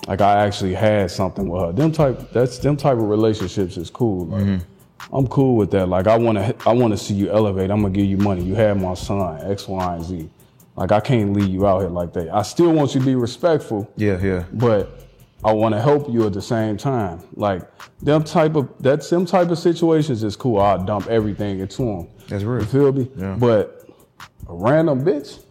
[0.07, 1.71] like I actually had something with her.
[1.71, 4.25] Them type that's them type of relationships is cool.
[4.25, 5.15] Like mm-hmm.
[5.15, 5.87] I'm cool with that.
[5.87, 7.69] Like I wanna I wanna see you elevate.
[7.71, 8.43] I'm gonna give you money.
[8.43, 10.29] You have my son, X, Y, and Z.
[10.81, 12.33] Like I can't leave you out here like that.
[12.33, 14.45] I still want you to be respectful Yeah, yeah.
[14.51, 15.05] but
[15.43, 17.21] I want to help you at the same time.
[17.35, 17.61] Like
[17.99, 20.59] them type of that them type of situations is cool.
[20.59, 22.07] I'll dump everything into them.
[22.29, 22.61] That's real.
[22.61, 23.11] You feel me?
[23.15, 23.35] Yeah.
[23.39, 23.87] But
[24.49, 25.43] a random bitch,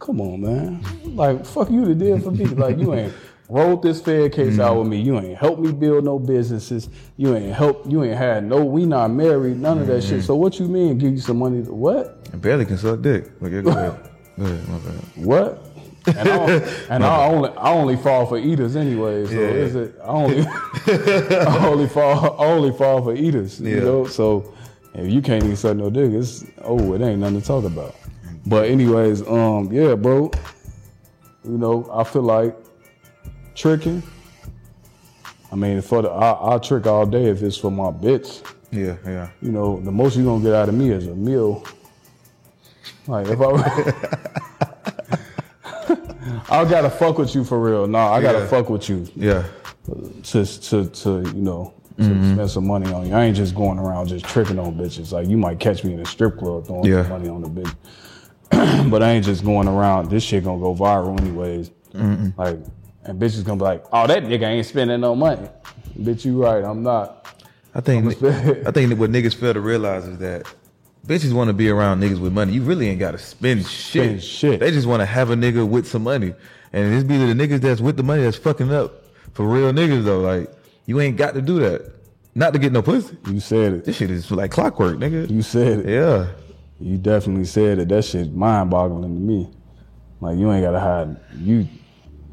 [0.00, 0.84] come on, man.
[1.14, 2.46] Like fuck you to deal for me.
[2.64, 3.14] Like you ain't
[3.48, 4.60] rolled this fair case Mm-hmm.
[4.60, 5.00] out with me.
[5.00, 6.88] You ain't helped me build no businesses.
[7.16, 7.86] You ain't helped.
[7.86, 8.64] You ain't had no.
[8.64, 9.58] We not married.
[9.60, 10.16] None of that Mm-hmm.
[10.16, 10.24] shit.
[10.24, 10.98] So what you mean?
[10.98, 11.62] Give you some money?
[11.64, 12.26] To, what?
[12.32, 13.30] I barely can suck dick.
[13.40, 14.10] Yeah, go ahead.
[14.38, 14.94] Go ahead, my bad.
[15.16, 15.62] What?
[16.08, 16.46] And, I,
[16.90, 19.26] and I only I only fall for eaters anyway.
[19.26, 19.50] So Yeah.
[19.64, 19.96] is it?
[20.02, 20.46] I only
[20.86, 23.60] I only fall I only fall for eaters.
[23.60, 24.06] You know.
[24.06, 24.54] So
[24.94, 27.94] if you can't even suck no dick, it's oh it ain't nothing to talk about.
[28.46, 30.30] But anyways, um, yeah, bro.
[31.44, 32.56] You know, I feel like
[33.54, 34.02] tricking.
[35.50, 38.42] I mean, for the I, I'll trick all day if it's for my bitch.
[38.70, 39.28] Yeah, yeah.
[39.40, 41.64] You know, the most you are gonna get out of me is a meal.
[43.08, 43.46] Like if I,
[46.50, 47.86] I gotta fuck with you for real.
[47.86, 48.46] Nah, I gotta Yeah.
[48.46, 49.44] fuck with you Yeah.
[50.24, 52.34] to to to you know to mm-hmm.
[52.34, 53.14] spend some money on you.
[53.14, 55.12] I ain't just going around just tricking on bitches.
[55.12, 57.02] Like you might catch me in a strip club throwing Yeah.
[57.02, 57.74] some money on the bitch,
[58.90, 60.10] but I ain't just going around.
[60.10, 61.70] This shit gonna go viral anyways.
[62.36, 62.58] Like
[63.04, 65.48] and bitches gonna be like, oh that nigga ain't spending no money.
[65.98, 66.64] Bitch, you right.
[66.64, 67.22] I'm not.
[67.74, 70.46] I think I think what niggas fail to realize is that
[71.06, 72.52] bitches want to be around niggas with money.
[72.52, 74.04] You really ain't got to spend shit.
[74.04, 74.60] Spend shit.
[74.60, 76.34] They just want to have a nigga with some money,
[76.72, 80.04] and it's be the niggas that's with the money that's fucking up for real niggas
[80.04, 80.20] though.
[80.20, 80.50] Like
[80.86, 81.92] you ain't got to do that.
[82.34, 83.16] Not to get no pussy.
[83.26, 83.84] You said it.
[83.84, 85.30] This shit is like clockwork, nigga.
[85.30, 85.88] You said it.
[85.88, 86.26] yeah.
[86.78, 87.88] You definitely said it.
[87.88, 89.50] That shit mind boggling to me.
[90.20, 91.16] Like you ain't gotta hide.
[91.38, 91.66] You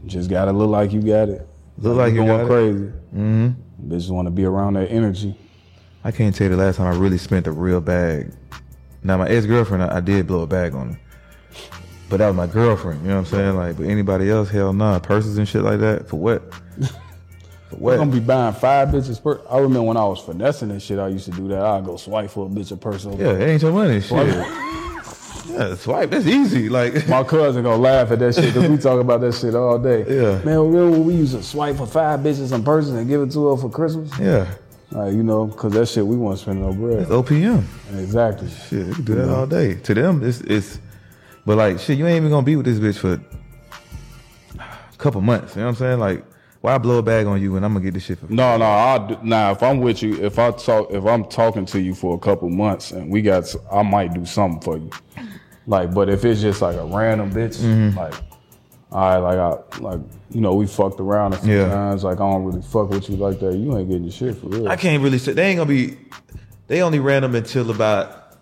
[0.06, 1.48] just gotta look like you got it.
[1.78, 2.48] Look like you going got it.
[2.48, 2.92] crazy.
[3.16, 3.92] Mm-hmm.
[3.92, 5.36] Bitches want to be around that energy.
[6.04, 8.32] I can't tell you the last time I really spent a real bag.
[9.04, 11.00] Now my ex girlfriend, I, I did blow a bag on her,
[12.10, 13.02] but that was my girlfriend.
[13.02, 13.56] You know what I'm saying?
[13.56, 15.00] Like, but anybody else, hell nah.
[15.00, 16.44] Purses and shit like that for what?
[17.72, 17.98] We're what?
[17.98, 19.42] gonna be buying five bitches per.
[19.50, 21.64] I remember when I was finessing and shit, I used to do that.
[21.64, 23.18] I'd go swipe for a bitch a person.
[23.18, 24.00] Yeah, it ain't your money.
[24.00, 24.46] Shit.
[25.46, 26.10] Yeah, swipe.
[26.10, 26.70] That's easy.
[26.70, 29.78] Like, My cousin gonna laugh at that shit because we talk about that shit all
[29.78, 30.06] day.
[30.08, 30.44] Yeah.
[30.44, 33.32] Man, remember when we used to swipe for five bitches in person and give it
[33.32, 34.10] to her for Christmas?
[34.20, 34.48] yeah,
[34.94, 37.00] Like, you know, because that shit we want to spend no bread.
[37.00, 37.64] it's OPM.
[38.00, 38.48] Exactly.
[38.70, 39.74] Shit, you can do that all day.
[39.76, 40.80] To them, it's it's.
[41.46, 43.14] But like, shit, you ain't even gonna be with this bitch for
[44.60, 45.56] a couple months.
[45.56, 46.00] You know what I'm saying?
[46.00, 46.24] Like,
[46.62, 48.28] why blow a bag on you and I'm gonna get this shit for?
[48.32, 48.66] No, no.
[48.66, 51.94] I do, now if I'm with you, if I talk, if I'm talking to you
[51.96, 54.90] for a couple months and we got, I might do something for you.
[55.68, 57.98] Like, but if it's just like a random bitch, Mm-hmm.
[57.98, 58.14] like,
[58.94, 60.00] all right, like I, like
[60.32, 61.70] you know, we fucked around a few Yeah.
[61.70, 62.04] times.
[62.04, 63.54] Like I don't really fuck with you like that.
[63.56, 64.68] You ain't getting your shit for real.
[64.70, 65.98] I can't really say they ain't gonna be.
[66.68, 68.38] They only ran them until about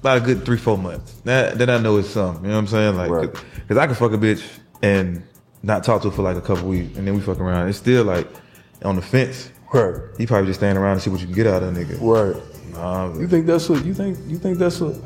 [0.00, 1.12] about a good three four months.
[1.24, 2.36] That, then I know it's some.
[2.36, 2.96] You know what I'm saying?
[2.96, 3.34] Like, Right.
[3.68, 4.42] cause I can fuck a bitch
[4.82, 5.22] and
[5.62, 7.68] not talk to her for like a couple weeks, and then we fuck around.
[7.68, 8.28] It's still like
[8.84, 9.50] on the fence.
[9.72, 9.94] Right.
[10.18, 11.98] You probably just stand around and see what you can get out of a nigga.
[12.00, 12.40] Right.
[12.72, 14.18] Nah, You think that's what you think?
[14.26, 14.96] You think that's what?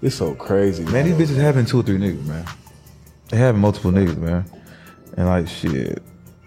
[0.00, 0.92] It's so crazy, man.
[0.92, 2.46] Man, these bitches having two or three niggas, man.
[3.28, 4.44] They have multiple niggas, man.
[5.16, 6.02] And like shit.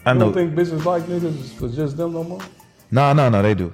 [0.06, 0.32] I You know.
[0.32, 2.42] don't think bitches like niggas was just them no more?
[2.90, 3.74] No, no, no, they do.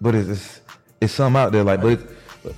[0.00, 0.60] But it's it's,
[1.00, 2.00] it's something out there like, but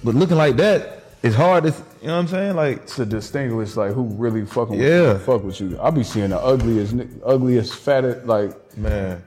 [0.04, 1.64] but looking like that, it's hard.
[1.66, 2.56] It's you know what I'm saying?
[2.56, 5.12] Like, To distinguish like who really fucking with Yeah.
[5.12, 5.78] you, fuck with you.
[5.80, 9.22] I be seeing the ugliest, ugliest, fattest like man,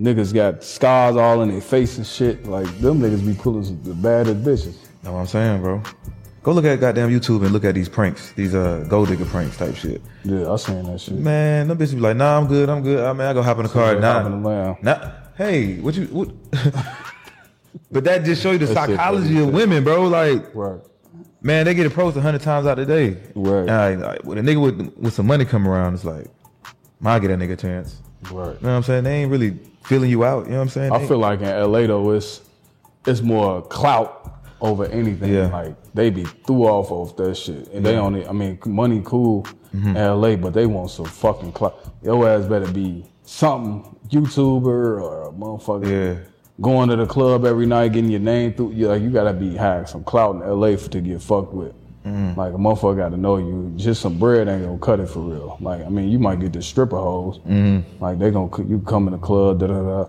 [0.00, 2.46] niggas got scars all in their face and shit.
[2.46, 4.74] Like them niggas be pulling some- the baddest bitches.
[5.04, 5.82] know what I'm saying, bro?
[6.46, 9.56] Go look at goddamn YouTube and look at these pranks, these uh gold digger pranks
[9.56, 10.00] type shit.
[10.22, 11.14] Yeah, I seen that shit.
[11.14, 13.04] Man, them bitches be like, nah, I'm good, I'm good.
[13.04, 13.94] I mean, I go hop in the car.
[13.96, 14.76] they Nah, hop in the lamb.
[14.80, 15.10] nah.
[15.36, 16.04] Hey, what you?
[16.06, 16.28] What?
[17.90, 20.04] but that just show you the That shit psychology funny, of women, bro.
[20.04, 20.78] Like, Right.
[21.42, 23.20] Man, they get approached a hundred times out of the day.
[23.34, 23.68] Right.
[23.68, 26.26] And like, when a nigga with with some money come around, it's like,
[27.00, 28.00] might get that nigga a chance.
[28.30, 28.30] Right.
[28.30, 29.02] You know what I'm saying?
[29.02, 30.44] They ain't really feeling you out.
[30.46, 30.92] You know what I'm saying?
[30.92, 32.40] I They- feel like in LA though, it's
[33.04, 35.32] it's more clout over anything.
[35.32, 35.48] Yeah.
[35.48, 38.26] Like they be threw off of that shit, and they only.
[38.26, 39.94] I mean, money cool Mm-hmm.
[39.96, 41.92] in LA, but they want some fucking clout.
[42.02, 45.90] Your ass better be something YouTuber or a motherfucker.
[46.16, 46.24] Yeah.
[46.62, 48.72] Going to the club every night, getting your name through.
[48.72, 51.74] You like you gotta be have some clout in LA for, to get fucked with.
[52.06, 52.40] Mm-hmm.
[52.40, 53.70] Like a motherfucker got to know you.
[53.76, 55.58] Just some bread ain't gonna cut it for real.
[55.60, 57.40] Like I mean, you might get the stripper hoes.
[57.40, 58.02] Mm-hmm.
[58.02, 60.06] Like they gonna you come in the club, da da da.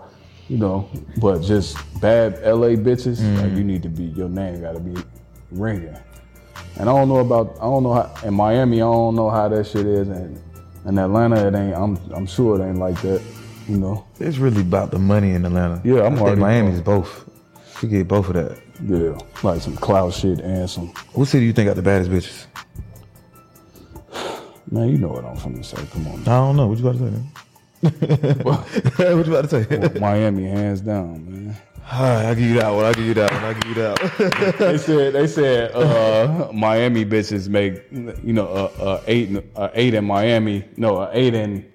[0.50, 0.90] You know,
[1.20, 3.20] but just bad LA bitches.
[3.20, 3.36] Mm-hmm.
[3.38, 5.02] Like you need to be your name got to be
[5.52, 5.96] ringing.
[6.80, 9.50] And I don't know about I don't know how in Miami I don't know how
[9.50, 10.42] that shit is and
[10.86, 13.22] in Atlanta it ain't I'm I'm sure it ain't like that.
[13.68, 14.06] You know.
[14.18, 15.82] it's really about the money in Atlanta.
[15.84, 17.26] Yeah, I'm I think already- Miami's both.
[17.82, 18.58] You get both of that.
[18.82, 22.46] Yeah, like some cloud shit and some What city you think got the baddest bitches?
[24.72, 24.88] man.
[24.90, 25.78] You know what I'm finna say.
[25.92, 26.68] Come on, I don't know.
[26.68, 27.12] What you about to say?
[27.12, 27.32] Man?
[28.44, 28.68] what
[28.98, 29.64] you about to
[29.94, 30.00] say?
[30.00, 31.56] Miami hands down, man.
[31.90, 32.86] All right, I'll give you that one.
[32.86, 33.44] I'll give you that one.
[33.46, 34.54] I'll give you that one.
[34.60, 39.94] they said they said uh, Miami bitches make you know a, a eight a eight
[39.94, 41.66] in Miami no a eight in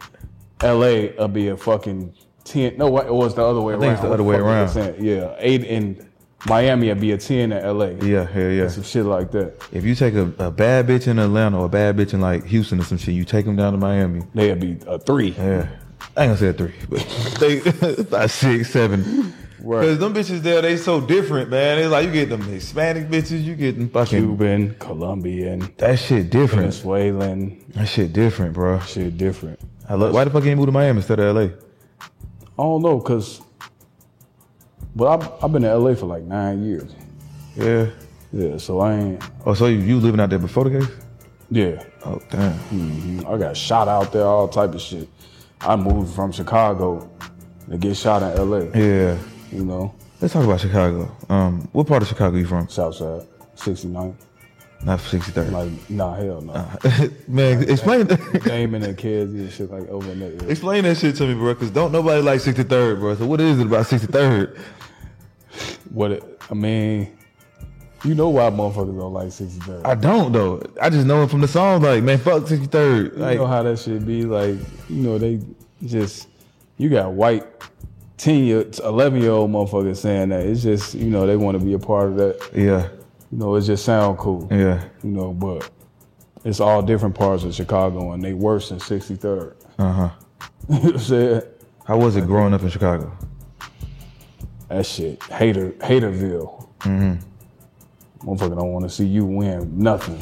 [0.61, 1.13] L.A.
[1.17, 2.13] will be a fucking
[2.45, 4.41] ten no what it was the other way think around it's the other way I
[4.41, 4.69] around.
[4.69, 5.03] saying?
[5.03, 6.07] yeah eight in
[6.47, 7.93] Miami will be a ten in L.A.
[8.05, 8.69] yeah, hell yeah.
[8.69, 11.69] some shit like that If you take a, a bad bitch in Atlanta or a
[11.71, 14.23] bad bitch in like Houston or some shit, you take them down to Miami.
[14.35, 15.69] they'll be a three Yeah.
[16.17, 17.61] I ain't gonna say a three, but they
[18.03, 19.33] about six, seven.
[19.65, 19.87] Right.
[19.87, 21.79] Cause them bitches there, they so different, man.
[21.79, 26.31] It's like you get them Hispanic bitches, you get them fucking Cuban Colombian that shit
[26.31, 26.75] different.
[26.75, 28.81] Venezuelan That shit different, bro.
[28.81, 31.43] shit different I love, why the fuck you ain't move to Miami instead of LA?
[31.43, 31.49] I
[32.57, 33.41] don't know cause
[34.97, 35.95] but I've, I've been in L.A.
[35.97, 36.91] for like nine years
[37.57, 37.87] Yeah.
[38.33, 40.91] yeah so I ain't Oh, so you, you living out there before the case?
[41.51, 42.59] yeah Oh damn.
[42.71, 43.33] Mhm.
[43.33, 45.09] I got shot out there, all type of shit.
[45.65, 47.09] I moved from Chicago
[47.71, 48.59] to get shot in LA.
[48.79, 49.19] Yeah.
[49.51, 51.11] You know, Let's talk about Chicago.
[51.29, 52.69] Um, what part of Chicago you from?
[52.69, 54.17] Southside, 69.
[54.85, 55.51] Not 63rd.
[55.51, 56.53] Like, nah, hell no.
[57.29, 58.47] man, explain that.
[58.47, 60.29] Naming the kids and shit like over there.
[60.29, 60.49] area.
[60.49, 61.55] explain that shit to me, bro.
[61.57, 63.17] Cause don't nobody like 63rd, bro.
[63.17, 64.57] So what is it about 63rd?
[65.91, 67.17] What it, I mean,
[68.05, 69.87] you know why motherfuckers don't like 63rd.
[69.87, 70.63] I don't though.
[70.81, 71.83] I just know it from the song.
[71.83, 73.13] Like, man, fuck 63rd.
[73.33, 74.25] you know how that shit be.
[74.25, 74.57] Like,
[74.89, 75.41] you know, they
[75.85, 76.29] just,
[76.79, 77.45] you got white
[78.19, 80.45] 10 year, 11 year old motherfuckers saying that.
[80.47, 82.51] It's just, you know, they want to be a part of that.
[82.55, 82.89] yeah,
[83.31, 84.49] You know, it just sound cool.
[84.51, 84.83] yeah.
[85.03, 85.69] you know, but
[86.45, 89.55] it's all different parts of Chicago and they worse than 63rd.
[89.79, 90.11] Uh huh.
[90.69, 91.43] you know what I'm saying?
[91.85, 93.17] How was it growing up in Chicago?
[94.69, 96.69] That shit, hater, haterville.
[96.81, 97.15] Mm-hmm.
[98.25, 100.21] Motherfucker don't want to see you win nothing.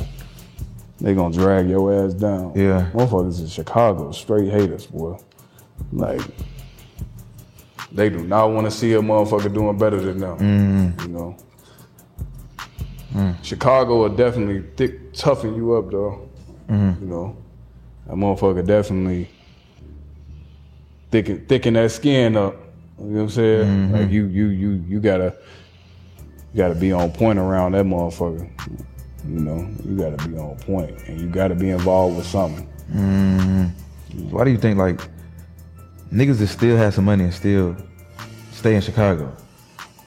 [1.00, 2.52] They gonna drag your ass down.
[2.54, 2.90] Yeah.
[2.92, 5.18] Motherfuckers in Chicago, straight haters, boy.
[5.92, 6.20] Like,
[7.92, 10.38] They do not want to see a motherfucker doing better than them.
[10.38, 11.02] Mm-hmm.
[11.02, 11.36] You know.
[13.12, 13.44] Mm.
[13.44, 16.28] Chicago will definitely thick, toughen you up though.
[16.68, 17.04] Mm-hmm.
[17.04, 17.36] You know,
[18.06, 19.28] that motherfucker definitely
[21.10, 22.54] thicken thicken that skin up.
[22.98, 23.66] You know what I'm saying?
[23.66, 23.94] Mm-hmm.
[23.94, 25.34] Like you you you you gotta
[26.52, 28.48] you gotta be on point around that motherfucker.
[29.26, 32.68] You know, you gotta be on point and you gotta be involved with something.
[32.92, 33.70] Mm.
[34.30, 35.00] Why do you think like
[36.12, 37.76] niggas that still have some money and still
[38.52, 39.34] stay in Chicago?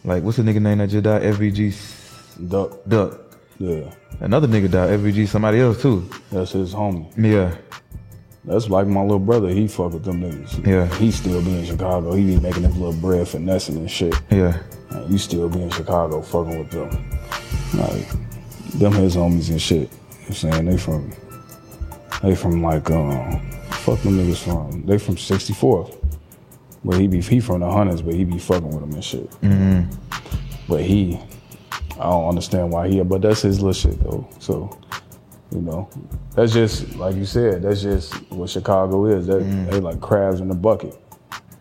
[0.03, 1.21] Like what's the nigga name that just died?
[1.21, 3.19] FBG Duck, Duck.
[3.59, 4.99] yeah, Another nigga died.
[4.99, 6.09] FBG somebody else too.
[6.31, 7.07] that's his homie.
[7.15, 7.55] Yeah.
[8.45, 9.47] That's like my little brother.
[9.49, 10.65] He fuck with them niggas.
[10.67, 10.93] Yeah.
[10.97, 12.13] He still be in Chicago.
[12.13, 14.13] He be making his little bread finessing and shit.
[14.29, 14.61] Yeah.
[14.93, 16.89] And you still be in Chicago fucking with them.
[17.79, 18.07] Like,
[18.79, 19.81] them his homies and shit.
[19.81, 20.65] You know what I'm saying?
[20.65, 21.11] They from,
[22.21, 23.39] they from like, um,
[23.71, 25.99] fuck them niggas from, they from 64th.
[26.85, 29.29] But he be, he from the hundreds, but he be fucking with them and shit.
[30.67, 31.19] But he,
[31.99, 34.27] I don't understand why he, but that's his little shit though.
[34.39, 34.77] So,
[35.51, 35.89] you know,
[36.35, 39.27] that's just, like you said, that's just what Chicago is.
[39.27, 40.97] They, they like crabs in a bucket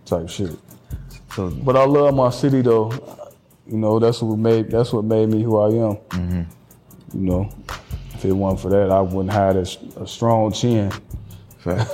[0.07, 0.51] type shit.
[1.35, 2.91] So But I love my city though.
[3.67, 5.97] You know, that's what made that's what made me who I am.
[5.97, 6.43] Mm-hmm.
[7.19, 7.49] You know,
[8.15, 9.67] if it wasn't for that, I wouldn't have a,
[10.03, 10.91] a strong chin.
[11.59, 11.91] fact.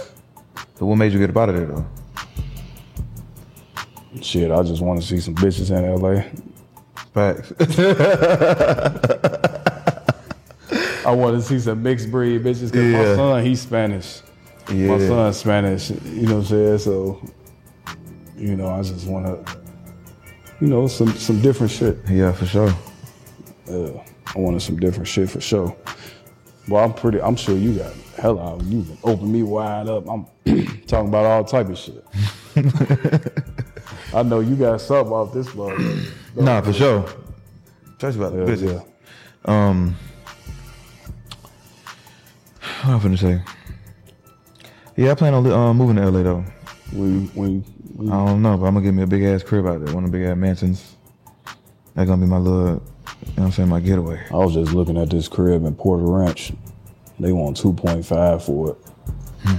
[0.79, 1.87] so what made you get up out of there though?
[4.23, 6.23] Shit, I just want to see some bitches in LA.
[7.15, 7.53] Facts.
[11.07, 14.21] I want to see some mixed breed bitches because my son he's Spanish.
[14.71, 14.89] Yeah.
[14.89, 15.09] My Yeah.
[15.09, 15.91] son's Spanish.
[15.91, 16.79] You know what I'm saying?
[16.79, 17.21] So,
[18.37, 19.59] you know, I just want to,
[20.61, 21.99] you know, some some different shit.
[22.09, 22.73] yeah, for sure.
[23.69, 23.99] Uh,
[24.35, 25.77] I wanted some different shit for sure.
[26.69, 27.21] Well, I'm pretty.
[27.21, 28.63] I'm sure you got hell out.
[28.65, 30.09] You can open me wide up.
[30.09, 30.27] I'm
[30.87, 32.05] talking about all type of shit.
[34.15, 36.07] I know you got something off this one.
[36.37, 37.05] Nah, for sure.
[37.97, 38.81] Especially about the Yeah, yeah.
[39.45, 39.97] Um,
[42.85, 43.43] what I'm finna say?
[44.97, 46.45] Yeah, I plan on uh, moving to LA though.
[46.93, 47.65] We, we
[48.01, 50.05] I don't know, but I'm gonna get me a big ass crib out there, one
[50.05, 50.95] of the big ass mansions.
[51.95, 52.81] That's gonna be my little, you know
[53.35, 54.25] what I'm saying, my getaway.
[54.31, 56.53] I was just looking at this crib in Porter Ranch.
[57.19, 58.77] They want two point five for it.
[59.43, 59.57] Hmm.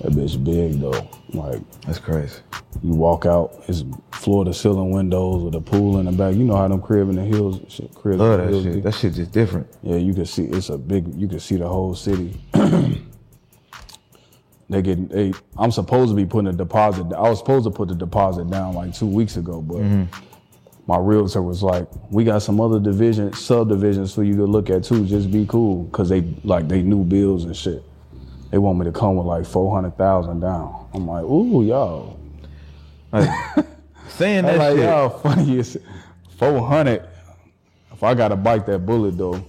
[0.00, 1.08] That bitch big though.
[1.34, 2.36] Like That's crazy.
[2.82, 6.34] you walk out, it's floor to ceiling windows with a pool in the back.
[6.34, 8.74] You know how them crib in the hills, shit, cribs Love in the that hills
[8.76, 8.82] shit.
[8.82, 9.66] That shit just different.
[9.82, 11.14] Yeah, you can see it's a big.
[11.14, 12.40] You can see the whole city.
[14.70, 15.32] they get they.
[15.58, 17.12] I'm supposed to be putting a deposit.
[17.12, 20.04] I was supposed to put the deposit down like two weeks ago, but mm-hmm.
[20.86, 24.84] my realtor was like, "We got some other division subdivisions for you to look at
[24.84, 25.04] too.
[25.04, 27.82] Just be cool, cause they like they new bills and shit.
[28.50, 30.88] They want me to come with like four hundred thousand down.
[30.94, 32.18] I'm like, ooh, y'all.
[33.12, 33.28] Like,
[34.08, 34.84] saying that like, shit.
[34.84, 35.76] y'all funny as
[36.38, 37.06] four hundred.
[37.92, 39.44] If I gotta bite that bullet though,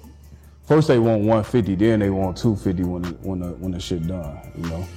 [0.68, 3.80] first they want one fifty, then they want two fifty when when the when the
[3.80, 4.39] shit done.
[4.57, 4.88] You know,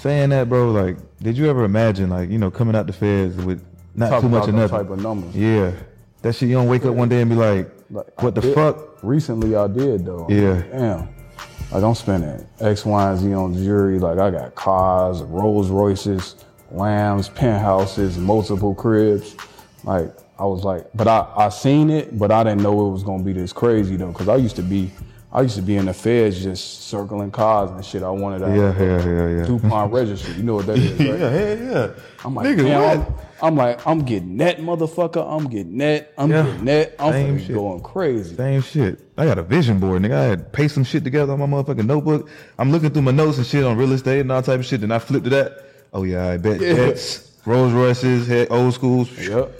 [0.00, 0.70] Saying that, bro.
[0.70, 3.62] Like, did you ever imagine, like, you know, coming out the feds with
[3.94, 4.78] not Talk too much of nothing?
[4.78, 5.36] type of numbers.
[5.36, 5.72] Yeah,
[6.22, 6.48] that shit.
[6.48, 9.02] You don't wake up one day and be like, Like, what I the did- fuck?
[9.02, 10.26] Recently, I did though.
[10.28, 10.50] I'm Yeah.
[10.52, 11.08] like, Damn.
[11.72, 13.98] Like I'm spending X, Y, and Z on jewelry.
[13.98, 16.34] Like I got cars, Rolls Royces,
[16.72, 19.36] lambs, penthouses, multiple cribs.
[19.84, 23.02] Like I was like, but I I seen it, but I didn't know it was
[23.04, 24.12] gonna be this crazy though.
[24.12, 24.90] Cause I used to be,
[25.32, 28.02] I used to be in the feds just circling cars and shit.
[28.02, 29.46] I wanted to Yeah, yeah, yeah, yeah.
[29.46, 30.34] DuPont registry.
[30.34, 31.20] You know what that is, right?
[31.20, 31.90] Yeah, yeah, yeah.
[32.24, 33.00] I'm like, Nigga, damn?
[33.02, 35.24] I'm, I'm like, I'm getting that motherfucker.
[35.24, 36.12] I'm getting that.
[36.18, 36.42] I'm Yeah.
[36.46, 36.96] getting that.
[36.98, 37.54] I'm Same shit.
[37.54, 38.34] going crazy.
[38.34, 39.00] Same shit.
[39.16, 40.14] I got a vision board, nigga.
[40.14, 42.28] I had paste some shit together on my motherfucking notebook.
[42.58, 44.80] I'm looking through my notes and shit on real estate and all type of shit.
[44.80, 45.64] Then I flip to that.
[45.92, 46.74] Oh yeah, I bet Yeah.
[46.74, 49.08] jets, Rolls Royces, head, old schools.
[49.28, 49.52] Yep.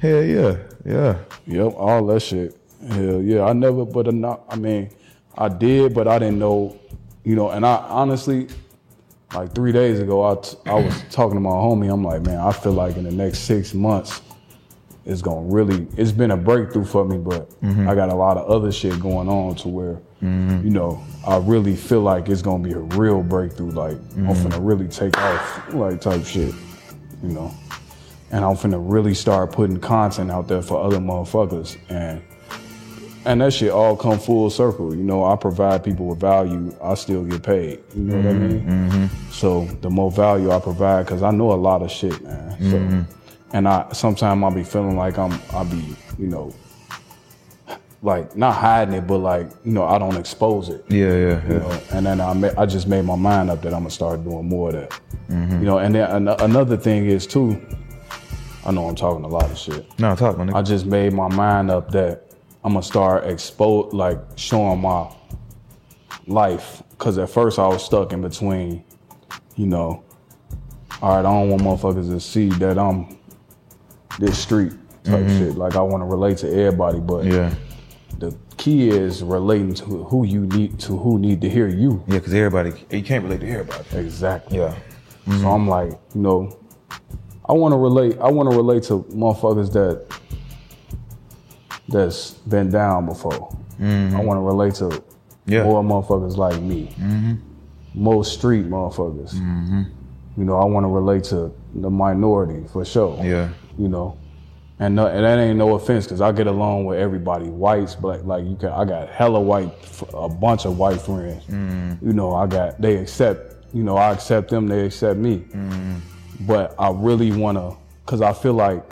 [0.00, 1.14] Hell yeah, yeah.
[1.46, 2.56] Yep, all that shit.
[2.88, 4.90] Hell yeah, I never, but I'm not, I mean,
[5.36, 6.78] I did, but I didn't know,
[7.24, 7.50] you know.
[7.50, 8.48] And I honestly,
[9.34, 11.92] like three days ago, I, t- I was talking to my homie.
[11.92, 14.20] I'm like, man, I feel like in the next six months,
[15.04, 15.86] it's gonna really.
[15.96, 17.88] It's been a breakthrough for me, but mm-hmm.
[17.88, 20.64] I got a lot of other shit going on to where, mm-hmm.
[20.64, 23.70] you know, I really feel like it's gonna be a real breakthrough.
[23.70, 24.46] Like I'm mm-hmm.
[24.46, 26.54] finna really take off, like type shit,
[27.22, 27.52] you know
[28.32, 31.76] and I'm finna really start putting content out there for other motherfuckers.
[31.90, 32.22] And
[33.24, 34.94] and that shit all come full circle.
[34.94, 37.80] You know, I provide people with value, I still get paid.
[37.94, 38.90] You know what I mm-hmm, mean?
[38.90, 39.30] Mm-hmm.
[39.30, 42.50] So the more value I provide, because I know a lot of shit, man.
[42.58, 43.56] So mm-hmm.
[43.56, 46.54] and I sometimes I'll be feeling like I'm I'll be, you know,
[48.02, 50.84] like not hiding it, but like, you know, I don't expose it.
[50.88, 51.48] Yeah, yeah, yeah.
[51.48, 53.90] You know, and then I, ma- I just made my mind up that I'm gonna
[53.90, 55.00] start doing more of that.
[55.28, 57.64] You know, and then an- another thing is too,
[58.66, 59.86] I know I'm talking a lot of shit.
[59.98, 60.54] No, talk, my nigga.
[60.54, 62.31] I just made my mind up that
[62.64, 65.10] I'm gonna start expose, like showing my
[66.26, 66.82] life.
[66.98, 68.84] Cause at first I was stuck in between,
[69.56, 70.04] you know,
[71.00, 73.18] all right, I don't want motherfuckers to see that I'm
[74.20, 75.38] this street type mm-hmm.
[75.38, 75.56] shit.
[75.56, 77.52] Like I want to relate to everybody, but yeah,
[78.18, 82.04] the key is relating to who you need to who need to hear you.
[82.06, 83.84] yeah, because everybody, you can't relate to everybody.
[83.98, 84.58] Exactly.
[84.58, 84.74] Yeah,
[85.24, 85.46] So mm-hmm.
[85.46, 86.56] I'm like, you know,
[87.46, 88.18] I want to relate.
[88.20, 90.06] I want to relate to motherfuckers that
[91.92, 93.54] that's been down before.
[93.80, 94.16] Mm-hmm.
[94.16, 95.02] I want to relate to
[95.46, 95.64] Yeah.
[95.64, 96.94] more motherfuckers like me.
[96.98, 97.34] Mm-hmm.
[97.94, 99.34] most street motherfuckers.
[99.34, 99.82] Mm-hmm.
[100.36, 103.18] You know, I want to relate to the minority for sure.
[103.22, 104.16] yeah, You know,
[104.78, 108.24] and no, and that ain't no offense because I get along with everybody, whites, black.
[108.24, 109.70] Like you can, I got hella white,
[110.14, 111.44] a bunch of white friends.
[111.48, 113.50] You know, I got they accept.
[113.74, 115.44] You know, I accept them, they accept me.
[116.40, 117.76] But I really wanna,
[118.06, 118.82] cause I feel like,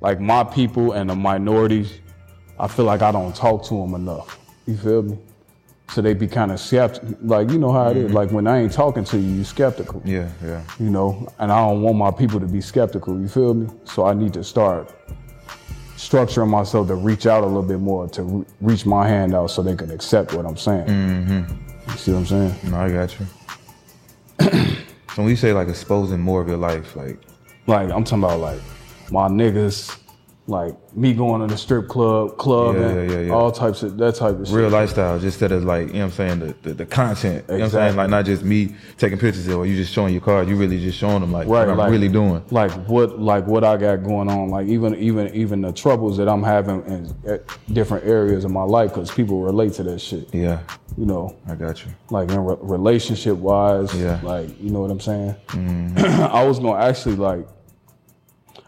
[0.00, 1.98] like my people and the minorities,
[2.60, 4.38] I feel like I don't talk to them enough.
[4.66, 5.18] You feel me?
[5.88, 7.16] So they be kind of skeptical.
[7.22, 8.04] Like you know how it is.
[8.04, 8.14] Mm-hmm.
[8.14, 10.62] Like when I ain't talking to you, you skeptical yeah, yeah.
[10.78, 13.68] you know, and I don't want my people to be skeptical, you feel me?
[13.84, 14.94] So I need to start
[15.96, 19.50] structuring myself to reach out a little bit more, to re- reach my hand out
[19.50, 20.86] so they can accept what I'm saying.
[20.86, 21.90] Mm-hmm.
[21.90, 22.70] You see what I'm saying?
[22.70, 23.26] No, I got you.
[25.14, 27.18] so when you say like exposing more of your life, like
[27.66, 28.60] Like, I'm talking about like
[29.10, 29.98] my niggas,
[30.46, 33.96] like me going to the strip club, club, Yeah, and yeah, yeah, all types of,
[33.98, 34.56] that type of shit.
[34.56, 37.44] real lifestyle, just instead of like, you know what I'm saying, the, the, the content.
[37.48, 37.96] You know what I'm saying?
[37.96, 40.98] Like not just me taking pictures or you just showing your card, you really just
[40.98, 42.42] showing them like Right, what I'm really doing.
[42.50, 46.28] Like what, like what I got going on, like even, even, even the troubles that
[46.28, 50.34] I'm having in at different areas of my life, because people relate to that shit.
[50.34, 50.58] Yeah,
[50.96, 51.92] You know, I got you.
[52.10, 54.18] like in re- relationship wise, Yeah.
[54.24, 55.36] like you know what I'm saying.
[55.48, 55.98] Mm-hmm.
[56.34, 57.46] I was gonna actually like,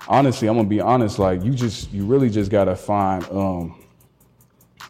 [0.09, 1.19] honestly, I'm gonna be honest.
[1.19, 3.25] Like you just, you really just gotta find.
[3.31, 3.79] um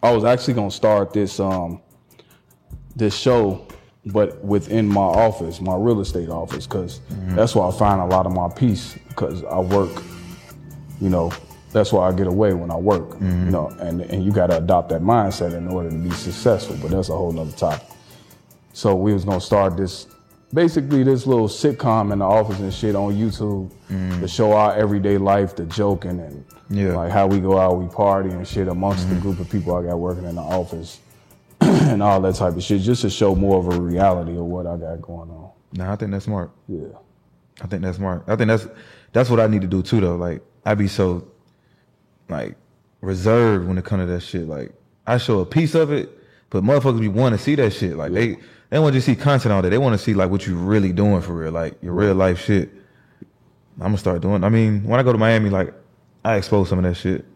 [0.02, 1.80] I was actually gonna start this um
[2.96, 3.66] this show,
[4.06, 7.00] but within my office, my real estate office, because
[7.36, 8.98] that's where I find a lot of my peace.
[9.08, 9.90] Because I work,
[11.00, 11.32] you know,
[11.72, 13.18] that's why I get away when I work.
[13.20, 16.76] You know, and and you gotta adopt that mindset in order to be successful.
[16.82, 17.86] But that's a whole nother topic.
[18.72, 20.06] So we was gonna start this,
[20.52, 24.20] basically this little sitcom in the office and shit on YouTube mm.
[24.20, 26.96] to show our everyday life, the joking and Yeah.
[26.96, 29.22] like how we go out, we party and shit amongst the mm-hmm.
[29.22, 31.00] group of people I got working in the office
[31.60, 34.66] and all that type of shit, just to show more of a reality of what
[34.66, 35.50] I got going on.
[35.72, 36.50] Nah, I think that's smart.
[36.68, 36.88] Yeah.
[37.62, 38.24] I think that's smart.
[38.26, 38.66] I think that's
[39.12, 40.16] that's what I need to do too though.
[40.16, 41.26] Like I be so
[42.28, 42.56] like
[43.00, 44.48] reserved when it comes to that shit.
[44.48, 44.72] Like
[45.06, 46.10] I show a piece of it,
[46.50, 47.96] but motherfuckers be want to see that shit.
[47.96, 48.38] Like they
[48.72, 49.68] they want to see content on it.
[49.68, 52.40] They want to see like what you really doing for real, like your real life
[52.40, 52.70] shit.
[53.76, 54.42] I'm gonna start doing.
[54.44, 55.74] I mean, when I go to Miami, like
[56.24, 57.26] I expose some of that shit,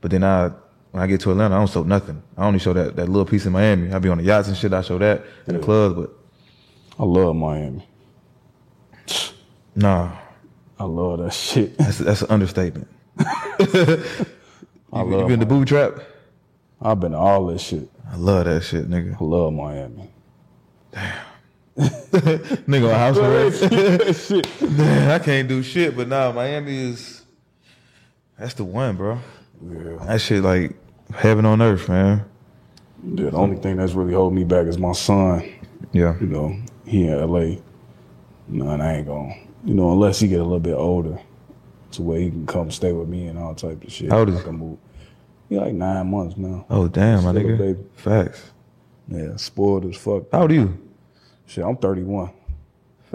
[0.00, 0.52] but then I
[0.92, 2.22] when I get to Atlanta, I don't show nothing.
[2.36, 3.92] I only show that that little piece in Miami.
[3.92, 4.72] I be on the yachts and shit.
[4.72, 6.10] I show that in the clubs, but
[6.96, 7.84] I love Miami.
[9.74, 10.16] nah,
[10.78, 11.76] I love that shit.
[11.78, 12.86] that's that's an understatement.
[13.18, 14.04] I
[14.92, 15.94] You love been to booby trap?
[16.80, 17.90] I've been to all this shit.
[18.08, 19.20] I love that shit, nigga.
[19.20, 20.13] I love Miami.
[21.76, 24.30] Nigga on house arrest.
[24.76, 27.24] Damn, I can't do shit, but nah, Miami is
[28.38, 29.18] that's the one, bro.
[29.62, 30.04] Yeah.
[30.06, 30.76] That shit like
[31.14, 32.24] heaven on earth, man.
[33.04, 35.52] Yeah, the only thing that's really holding me back is my son.
[35.92, 36.16] Yeah.
[36.20, 37.56] You know, he in LA.
[38.48, 39.48] No, and I ain't going.
[39.64, 41.18] You know, unless he get a little bit older,
[41.92, 44.10] to where he can come stay with me and all type of shit.
[44.10, 44.50] How old is he?
[44.50, 44.78] move.
[45.48, 46.66] He like nine months now.
[46.70, 47.58] Oh damn, my Still a nigga.
[47.58, 47.78] baby.
[47.94, 48.50] Facts.
[49.08, 50.24] Yeah, spoiled as fuck.
[50.32, 50.78] How old are you?
[51.46, 52.30] Shit, I'm 31.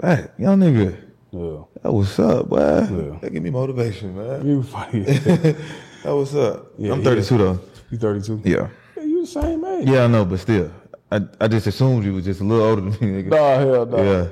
[0.00, 0.96] Fact, young nigga.
[1.32, 1.62] Yeah.
[1.82, 2.58] That what's up, boy.
[2.58, 3.18] Yeah.
[3.20, 4.46] That give me motivation, man.
[4.46, 5.04] You funny.
[6.02, 6.68] That what's up.
[6.78, 7.60] Yeah, I'm he 32 though.
[7.90, 8.40] you 32?
[8.42, 8.68] Yeah.
[8.96, 9.86] Yeah, you the same age.
[9.86, 10.70] Yeah, I know, but still,
[11.12, 13.26] I I just assumed you was just a little older than me, nigga.
[13.26, 14.02] Nah, hell no.
[14.02, 14.28] Yeah.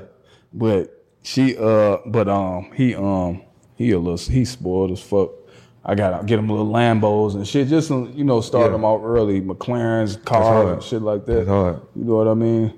[0.51, 3.43] But she uh but um he um
[3.75, 5.29] he a little he spoiled as fuck.
[5.85, 8.75] I gotta get him a little Lambos and shit, just you know, start Yeah.
[8.77, 11.33] him out early, McLaren's cars and shit like that.
[11.35, 11.81] That's hard.
[11.95, 12.73] You know what I mean?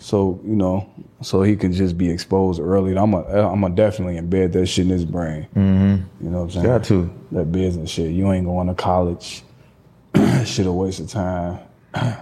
[0.00, 0.88] So, you know,
[1.20, 2.96] so he can just be exposed early.
[2.96, 5.46] I'm a, I'm a definitely embed that shit in his brain.
[5.54, 6.24] Mm-hmm.
[6.24, 6.66] You know what I'm saying?
[6.66, 7.10] Got to.
[7.32, 8.10] That business shit.
[8.12, 9.42] You ain't going to college.
[10.44, 11.60] shit a waste of time.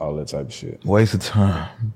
[0.00, 0.84] All that type of shit.
[0.84, 1.92] Waste of time.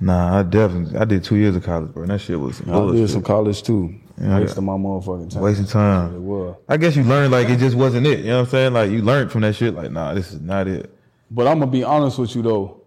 [0.00, 2.02] Nah, I definitely I did two years of college, bro.
[2.02, 3.94] And that shit was some I did some college too.
[4.20, 5.42] Yeah, got- my motherfucking time.
[5.42, 6.14] Wasting time.
[6.14, 6.56] It was.
[6.68, 8.20] I guess you learned like it just wasn't it.
[8.20, 8.72] You know what I'm saying?
[8.74, 9.74] Like you learned from that shit.
[9.74, 10.94] Like, nah, this is not it.
[11.30, 12.83] But I'm gonna be honest with you though.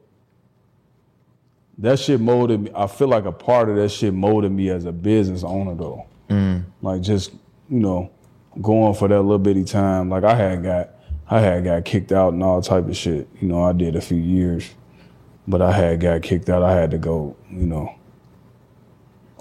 [1.79, 2.71] That shit molded me.
[2.75, 6.05] I feel like a part of that shit molded me as a business owner though.
[6.29, 6.65] Mm.
[6.81, 7.31] Like just
[7.69, 8.09] you know,
[8.61, 10.09] going for that little bitty time.
[10.09, 10.89] Like I had got,
[11.29, 13.27] I had got kicked out and all type of shit.
[13.41, 14.69] You know, I did a few years,
[15.47, 16.63] but I had got kicked out.
[16.63, 17.93] I had to go, you know,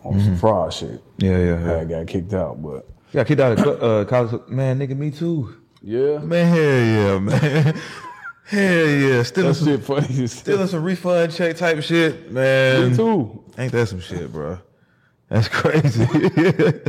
[0.05, 1.03] on some fraud shit.
[1.19, 1.79] Yeah, yeah, I yeah.
[1.79, 4.41] had got kicked out, but Yeah, kicked out of uh, college.
[4.49, 5.57] Man, nigga, me too.
[5.83, 7.19] yeah, Man, hell yeah,
[7.73, 7.81] man.
[8.47, 9.23] Hell yeah.
[9.23, 10.27] Stealing that some, shit funny.
[10.27, 12.91] stealing some refund check type shit, man.
[12.91, 13.45] Me too.
[13.59, 14.59] Ain't that some shit, bro?
[15.29, 16.07] That's crazy.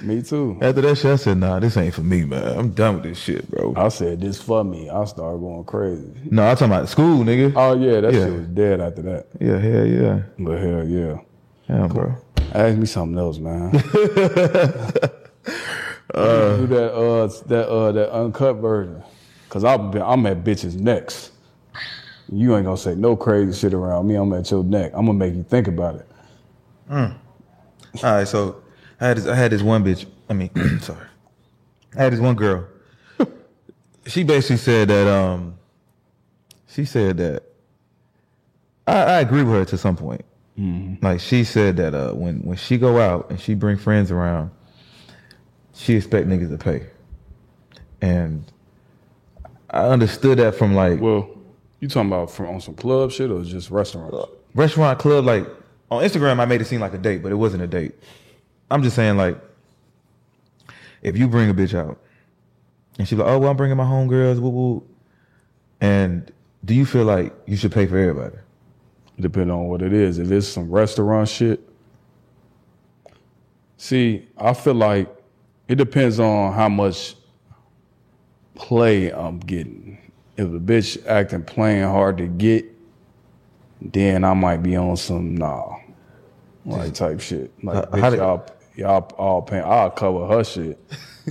[0.00, 0.58] Me too.
[0.60, 2.58] After that shit, I said, nah, this ain't for me, man.
[2.58, 3.72] I'm done with this shit, bro.
[3.74, 4.90] I said this for me.
[4.90, 6.12] I started going crazy.
[6.30, 7.54] No, I'm talking about school, nigga.
[7.56, 8.26] Oh yeah, that Yeah.
[8.26, 9.26] shit was dead after that.
[9.40, 10.22] Yeah, hell yeah.
[10.38, 11.16] But hell yeah.
[11.68, 12.14] Yeah, bro.
[12.52, 13.74] Ask me something else, man.
[16.14, 19.02] uh, do that uh that uh that uncut version.
[19.54, 21.30] Cause I'm I'm at bitches necks.
[22.28, 24.16] You ain't gonna say no crazy shit around me.
[24.16, 24.90] I'm at your neck.
[24.94, 26.08] I'm gonna make you think about it.
[28.02, 28.64] All right, so
[29.00, 30.06] I had this, I had this one bitch.
[30.28, 30.50] I mean,
[30.80, 31.06] sorry,
[31.96, 32.66] I had this one girl.
[34.08, 35.56] she basically said that um,
[36.66, 37.44] she said that
[38.88, 40.24] I, I agree with her to some point.
[41.00, 44.50] Like she said that uh, when when she go out and she bring friends around,
[45.74, 46.88] she expect niggas to pay,
[48.02, 48.50] and
[49.74, 51.28] I understood that from like Well,
[51.80, 54.30] you talking about from on some club shit or just restaurants?
[54.54, 55.48] restaurant club like
[55.90, 57.92] on Instagram I made it seem like a date, but it wasn't a date.
[58.70, 59.36] I'm just saying like
[61.02, 61.98] if you bring a bitch out
[62.98, 64.86] and she's like, oh well I'm bringing my homegirls, woo woo,
[65.80, 66.32] and
[66.64, 68.36] do you feel like you should pay for everybody?
[69.18, 70.20] Depending on what it is.
[70.20, 71.68] If it's some restaurant shit.
[73.76, 75.12] See, I feel like
[75.66, 77.16] it depends on how much
[78.54, 79.98] play I'm getting.
[80.36, 82.64] If a bitch acting playing hard to get,
[83.80, 85.76] then I might be on some nah,
[86.64, 87.52] like type shit.
[87.62, 88.46] Like Uh, bitch, y'all
[88.76, 89.64] y'all all paying.
[89.64, 90.78] I'll cover her shit.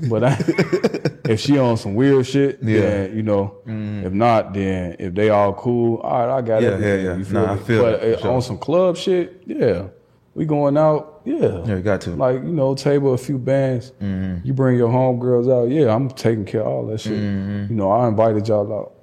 [0.10, 0.38] But I,
[1.30, 2.82] if she on some weird shit, Yeah.
[2.82, 3.56] then you know.
[3.66, 6.82] If not, then if they all cool, all right, I got Yeah, it.
[6.82, 7.18] yeah, yeah.
[7.18, 8.32] You Nah, I feel But uh, sure.
[8.32, 9.88] on some club shit, yeah,
[10.36, 11.64] we going out, yeah.
[11.66, 12.12] Yeah, you got to.
[12.12, 13.92] Like you know, table a few bands.
[14.02, 14.46] Mm-hmm.
[14.46, 15.94] You bring your homegirls out, yeah.
[15.94, 17.14] I'm taking care of all that shit.
[17.14, 17.72] Mm-hmm.
[17.72, 18.94] You know, I invited y'all out.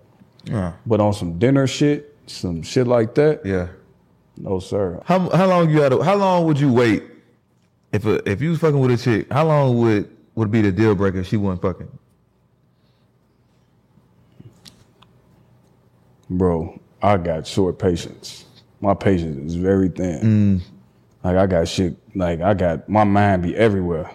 [0.45, 0.73] Yeah.
[0.87, 3.69] But on some dinner shit, some shit like that, yeah.
[4.37, 5.01] no sir.
[5.05, 5.91] How how long you had?
[5.91, 7.05] to- How long would you wait
[7.93, 9.33] if a, if you was fucking with a chick?
[9.33, 11.89] How long would would be the deal breaker if she wasn't fucking?
[16.29, 18.45] Bro, I got short patience.
[18.81, 20.61] My patience is very thin.
[20.61, 20.61] Mm.
[21.23, 21.97] Like I got shit.
[22.15, 24.11] Like I got my mind be everywhere.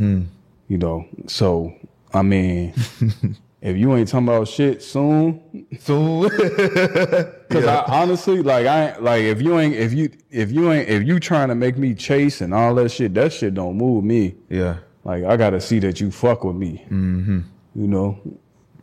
[0.00, 0.26] Mm.
[0.68, 1.06] You know.
[1.26, 1.74] So
[2.12, 2.72] I mean,
[3.60, 6.28] if you ain't talking about shit soon, So
[7.50, 10.88] Cause I honestly like I ain't- like if you ain't if you if you ain't
[10.88, 14.04] if you trying to make me chase and all that shit, that shit don't move
[14.04, 14.34] me.
[14.48, 14.76] yeah.
[15.04, 16.82] Like I gotta see that you fuck with me.
[16.86, 17.40] Mm-hmm.
[17.74, 18.18] You know,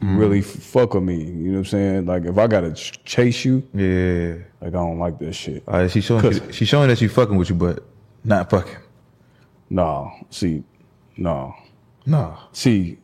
[0.02, 0.60] You really mm-hmm.
[0.60, 1.18] fuck with me.
[1.24, 2.06] You know what I'm saying?
[2.08, 4.44] Like if I gotta ch- chase you, Yeah.
[4.60, 5.64] like I don't like that shit.
[5.68, 7.86] All right, she's showing she's showing that she fucking with you, but
[8.24, 8.78] not fucking.
[9.70, 10.64] No, see,
[11.18, 11.54] no,
[12.06, 12.36] No.
[12.52, 12.98] see,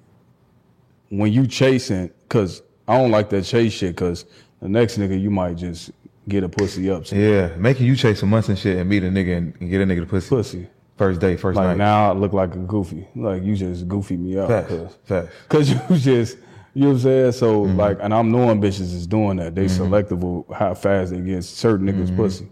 [1.09, 3.95] when you chasing, cause I don't like that chase shit.
[3.95, 4.25] Cause
[4.61, 5.91] the next nigga you might just
[6.27, 9.03] get a pussy up, some Yeah, making you chase some months and shit and meet
[9.03, 10.29] a nigga and, and get a nigga to pussy.
[10.29, 10.67] pussy.
[10.97, 11.77] First day, first Like night.
[11.77, 13.07] now I look like a goofy.
[13.15, 14.49] Like you just goofy me up.
[14.49, 14.69] Facts.
[14.71, 15.33] Cause, Facts.
[15.47, 16.37] 'cause you just,
[16.77, 17.31] you know what I'm saying?
[17.31, 17.77] So Mm-hmm.
[17.79, 19.55] like, and I'm knowing bitches is doing that.
[19.55, 22.15] They selective with how fast they get certain niggas Mm-hmm.
[22.17, 22.47] pussy.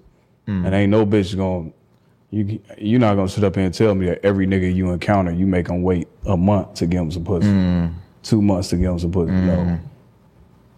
[0.47, 1.73] And ain't no bitch going,
[2.31, 5.31] you, you're not gonna sit up here and tell me that every nigga you encounter,
[5.31, 7.47] you make them wait a month to give them some pussy.
[7.47, 7.93] Mm-hmm.
[8.23, 9.31] Two months to give them some pussy.
[9.31, 9.79] No.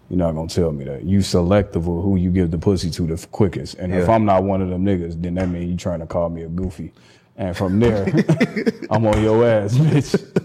[0.10, 1.04] You're not gonna tell me that.
[1.06, 3.76] You selective of who you give the pussy to the quickest.
[3.76, 6.30] And if I'm not one of them niggas, then that means you trying to call
[6.30, 6.92] me a goofy.
[7.38, 8.06] And from there,
[8.90, 10.44] I'm on your ass, bitch.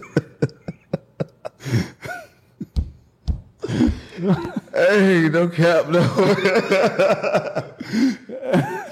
[4.73, 6.01] Hey, no cap, no.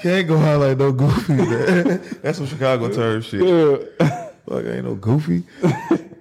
[0.02, 2.02] Can't go out like no goofy, man.
[2.22, 3.42] That's some Chicago term shit.
[3.44, 3.78] Yeah.
[4.48, 5.44] Fuck, ain't no goofy.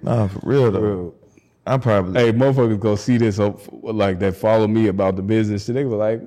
[0.02, 0.80] Nah, for real though.
[0.80, 1.14] Real.
[1.66, 2.20] I'm probably.
[2.20, 3.38] Hey, motherfuckers go see this
[3.82, 5.66] like that follow me about the business.
[5.66, 5.74] Shit.
[5.74, 6.20] They were like,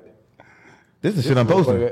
[1.00, 1.90] this is the shit I'm posting.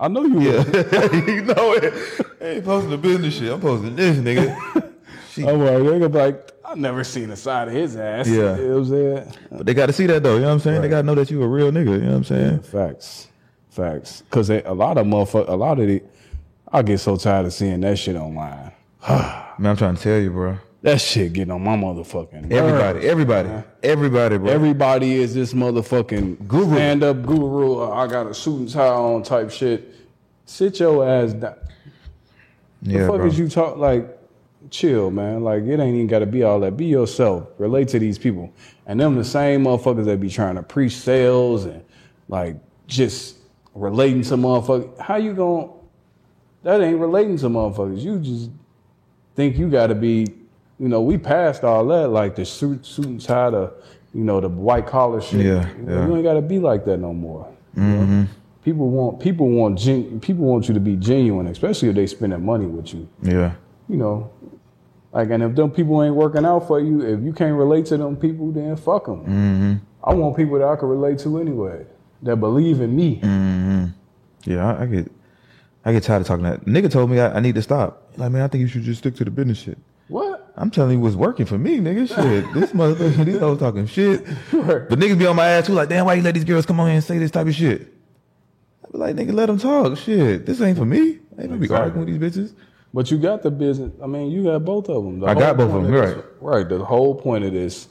[0.00, 0.64] I know you will.
[1.28, 1.94] you know it.
[2.40, 3.52] I ain't posting the business shit.
[3.52, 4.91] I'm posting this, nigga.
[5.38, 8.28] I'm like, they gonna be like, I never seen the side of his ass.
[8.28, 8.56] Yeah.
[8.56, 9.34] You know what I'm saying?
[9.50, 10.34] But they got to see that though.
[10.34, 10.82] You know what I'm saying?
[10.82, 11.92] They got to know that you a real nigga.
[11.92, 12.60] You know what I'm saying?
[12.60, 13.28] Facts.
[13.70, 14.22] Facts.
[14.30, 16.02] Cause a lot of motherfuckers, a lot of the,
[16.70, 18.72] I get so tired of seeing that shit online.
[19.08, 20.58] Man, I'm trying to tell you, bro.
[20.82, 22.52] That shit getting on my motherfucking nerves.
[22.52, 23.48] Everybody, everybody,
[23.82, 24.50] everybody, bro.
[24.50, 26.74] Everybody is this motherfucking Guru.
[26.74, 27.82] stand up guru.
[27.82, 29.94] uh, I got a suit and tie on type shit.
[30.44, 31.54] Sit your ass down.
[32.82, 33.26] yeah, the fuck bro.
[33.26, 34.18] is you talk like?
[34.70, 35.42] Chill, man.
[35.42, 36.76] Like it ain't even gotta be all that.
[36.76, 37.48] Be yourself.
[37.58, 38.52] Relate to these people.
[38.86, 41.82] And them the same motherfuckers that be trying to preach sales and
[42.28, 42.56] like
[42.86, 43.36] just
[43.74, 44.98] relating to motherfuckers.
[45.00, 45.68] How you gonna
[46.62, 48.00] that ain't relating to motherfuckers.
[48.00, 48.50] You just
[49.34, 50.26] think you gotta be,
[50.78, 53.72] you know, we passed all that, like the suit suit and tie, the
[54.14, 55.40] you know, the white collar shit.
[55.46, 56.06] Yeah, You, yeah.
[56.06, 57.48] you ain't gotta be like that no more.
[57.76, 58.00] you know?
[58.02, 58.22] Mm-hmm.
[58.64, 62.44] People want people want gen, people want you to be genuine, especially if they spending
[62.44, 63.54] money with you Yeah.
[63.88, 64.30] you know,
[65.12, 67.96] like, and if them people ain't working out for you, if you can't relate to
[67.98, 69.20] them people, then fuck them.
[69.20, 69.74] Mm-hmm.
[70.04, 71.84] I want people that I can relate to anyway,
[72.22, 73.16] that believe in me.
[73.22, 73.86] Mm-hmm.
[74.44, 75.12] Yeah, I, I get
[75.84, 76.64] I get tired of talking that.
[76.64, 78.12] Nigga told me I, I need to stop.
[78.16, 79.78] Like, man, I think you should just stick to the business shit.
[80.08, 80.52] What?
[80.56, 82.08] I'm telling you what's working for me, nigga.
[82.08, 82.52] Shit.
[82.54, 84.24] this motherfucker, these hoes talking shit.
[84.50, 86.80] But niggas be on my ass too, like, damn, why you let these girls come
[86.80, 87.92] on here and say this type of shit?
[88.84, 89.96] I be like, nigga, let them talk.
[89.98, 90.46] Shit.
[90.46, 91.18] This ain't for me.
[91.38, 91.76] I ain't gonna be Exactly.
[92.00, 92.54] arguing with these bitches.
[92.94, 93.92] But you got the business.
[94.02, 95.20] I mean, you got both of them.
[95.20, 96.68] The I got both of them, this- right.
[96.68, 97.88] The whole point of this,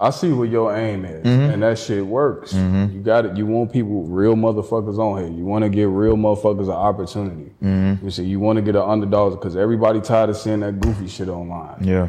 [0.00, 1.50] I see what your aim is, Mm-hmm.
[1.52, 2.52] and that shit works.
[2.52, 3.36] You got it.
[3.36, 5.30] You want people, real motherfuckers on here.
[5.32, 7.52] You want to give real motherfuckers an opportunity.
[7.62, 8.04] Mm-hmm.
[8.04, 11.06] You see, you want to get an underdogs because everybody tired of seeing that goofy
[11.08, 11.82] shit online.
[11.82, 12.08] Yeah.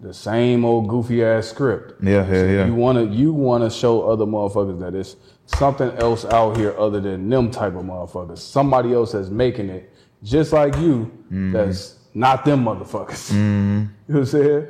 [0.00, 2.02] the same old goofy ass script.
[2.02, 2.66] Yeah, yeah, yeah.
[2.66, 5.14] You wanna you wanna show other motherfuckers that it's
[5.46, 8.38] something else out here other than them type of motherfuckers.
[8.38, 9.91] Somebody else that's making it
[10.22, 11.10] just like you.
[11.26, 11.52] Mm-hmm.
[11.52, 13.32] That's not them motherfuckers.
[14.08, 14.68] You know what I'm saying?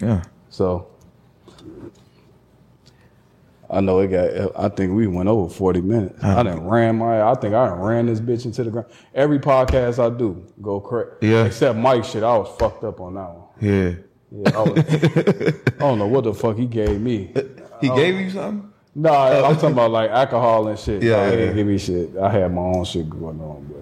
[0.00, 0.22] Yeah.
[0.48, 0.88] So
[3.70, 4.58] I know it got.
[4.58, 6.22] I think we went over forty minutes.
[6.22, 7.22] I done ran my.
[7.22, 8.88] I think I ran this bitch into the ground.
[9.14, 11.22] Every podcast I do go correct.
[11.22, 11.44] Yeah.
[11.46, 12.22] Except Mike shit.
[12.22, 13.44] I was fucked up on that one.
[13.60, 13.92] Yeah.
[14.34, 14.78] Yeah, I, was,
[15.66, 17.32] I don't know what the fuck he gave me.
[17.82, 18.72] He gave you something?
[18.94, 21.02] No, I'm talking about like alcohol and shit.
[21.02, 21.54] Yeah, Nah, he yeah, didn't yeah.
[21.54, 22.16] give me shit.
[22.16, 23.81] I had my own shit going on, but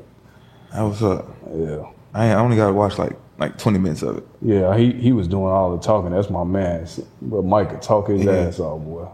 [0.73, 1.27] That was up.
[1.55, 4.27] yeah, I, I only gotta watch like like 20 minutes of it.
[4.43, 4.77] yeah.
[4.77, 6.11] He he was doing all the talking.
[6.11, 6.87] That's my man.
[7.23, 8.33] But Mike could talk his Yeah.
[8.33, 9.09] ass off, boy.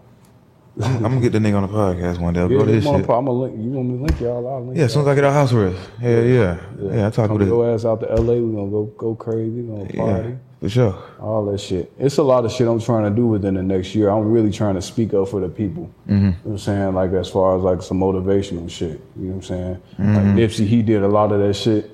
[0.83, 2.41] I'm gonna get the nigga on the podcast one day.
[2.41, 2.95] I'll Yeah, go to this shit.
[2.95, 3.55] I'm gonna link.
[3.57, 4.47] You want me to link y'all?
[4.47, 5.79] I'll link Yeah, as soon as I get out house arrest.
[6.03, 6.57] Yeah, yeah.
[6.79, 7.51] Yeah, I talk Come with it.
[7.51, 8.35] your ass out to LA.
[8.35, 9.49] We gonna go go crazy.
[9.63, 10.37] We gonna party.
[10.61, 11.03] Yeah, for sure.
[11.21, 11.93] All that shit.
[11.99, 14.09] It's a lot of shit I'm trying to do within the next year.
[14.11, 15.91] I'm really trying to speak up for the people.
[16.09, 16.15] Mm-hmm.
[16.15, 16.95] You know what I'm saying?
[16.95, 19.01] Like as far as like some motivational shit.
[19.17, 19.75] You know what I'm saying?
[19.99, 20.15] Mm-hmm.
[20.15, 21.91] Like Nipsey, he did a lot of that shit.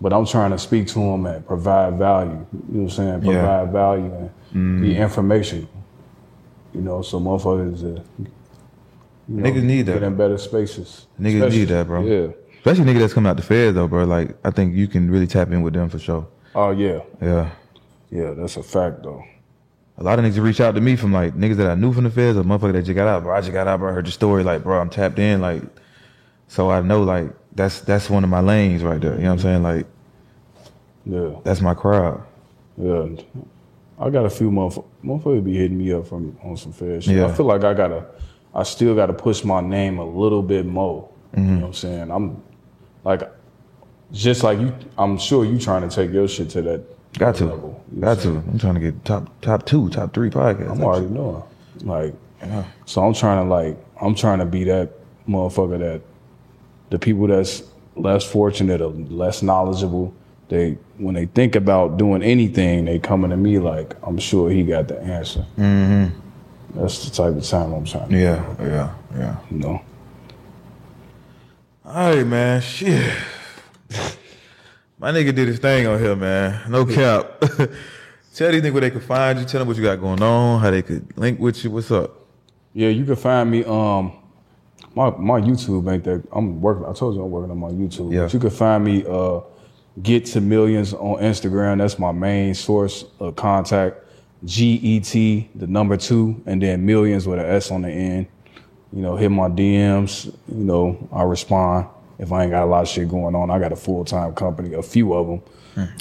[0.00, 2.32] But I'm trying to speak to him and provide value.
[2.32, 3.08] You know what I'm saying?
[3.08, 3.32] Yeah.
[3.32, 3.32] Mm-hmm.
[3.32, 5.68] Provide value and be informational.
[6.74, 8.02] You know, so motherfuckers uh,
[9.28, 9.94] you know, Niggas need that.
[9.94, 11.06] Get in better spaces.
[11.20, 12.04] Niggas Especially- need that, bro.
[12.04, 12.28] Yeah.
[12.58, 14.04] Especially nigga that's coming out the feds though, bro.
[14.04, 16.26] Like I think you can really tap in with them for sure.
[16.54, 17.00] Oh yeah.
[17.20, 17.50] Yeah.
[18.10, 19.22] Yeah, that's a fact though.
[19.98, 22.04] A lot of niggas reach out to me from like niggas that I knew from
[22.04, 23.34] the feds or motherfucker that just got out, bro.
[23.36, 23.90] I just got out, bro.
[23.90, 25.62] I heard your story, like, bro, I'm tapped in, like,
[26.48, 29.14] so I know, like, that's that's one of my lanes right there.
[29.14, 29.62] You know what I'm saying?
[29.62, 29.86] Like,
[31.04, 31.30] Yeah.
[31.44, 32.22] that's my crowd.
[32.76, 33.06] Yeah,
[34.00, 34.84] I got a few motherfuckers.
[35.04, 37.16] Motherfuckers be hitting me up from on some fair shit.
[37.16, 37.26] Yeah.
[37.26, 38.04] I feel like I gotta,
[38.54, 41.08] I still gotta push my name a little bit more.
[41.36, 41.54] You Mm-hmm.
[41.54, 42.10] know what I'm saying?
[42.10, 42.42] I'm
[43.04, 43.22] like,
[44.12, 44.74] just like you.
[44.98, 46.84] I'm sure you trying to take your shit to that.
[47.18, 47.84] Got to, level.
[47.92, 48.28] You know what got to.
[48.30, 50.70] I'm trying to get top top two, top three podcasts.
[50.70, 51.42] I'm already knowing.
[51.82, 52.14] Like,
[52.86, 54.90] so I'm trying to like, I'm trying to be that
[55.28, 56.02] motherfucker that
[56.90, 57.62] the people that's
[57.96, 60.14] less fortunate or less knowledgeable,
[60.48, 64.62] they when they think about doing anything, they coming to me like, I'm sure he
[64.64, 65.46] got the answer.
[65.56, 66.20] Mm-hmm.
[66.80, 69.36] That's the type of time I'm trying to, Yeah, yeah, yeah.
[69.50, 69.82] you know.
[71.84, 72.60] All right, man.
[72.60, 73.14] Shit.
[74.98, 76.70] My nigga did his thing on here, man.
[76.70, 77.40] No cap.
[78.34, 79.44] Tell these niggas where they can find you.
[79.44, 80.60] Tell them what you got going on.
[80.60, 81.70] How they could link with you.
[81.70, 82.26] What's up?
[82.72, 83.64] Yeah, you can find me.
[83.64, 84.12] Um,
[84.94, 86.24] my my YouTube ain't that.
[86.32, 86.84] I'm working.
[86.84, 88.12] I told you I'm working on my YouTube.
[88.12, 88.22] Yeah.
[88.22, 89.04] But you can find me.
[89.06, 89.40] Uh,
[90.00, 91.78] Get2Millions on Instagram.
[91.78, 94.00] That's my main source of contact.
[94.44, 98.26] G E T the number two, and then millions with an S on the end.
[98.92, 100.26] You know, hit my DMs.
[100.48, 101.86] You know, I respond.
[102.18, 104.34] If I ain't got a lot of shit going on, I got a full time
[104.34, 105.42] company, a few of them.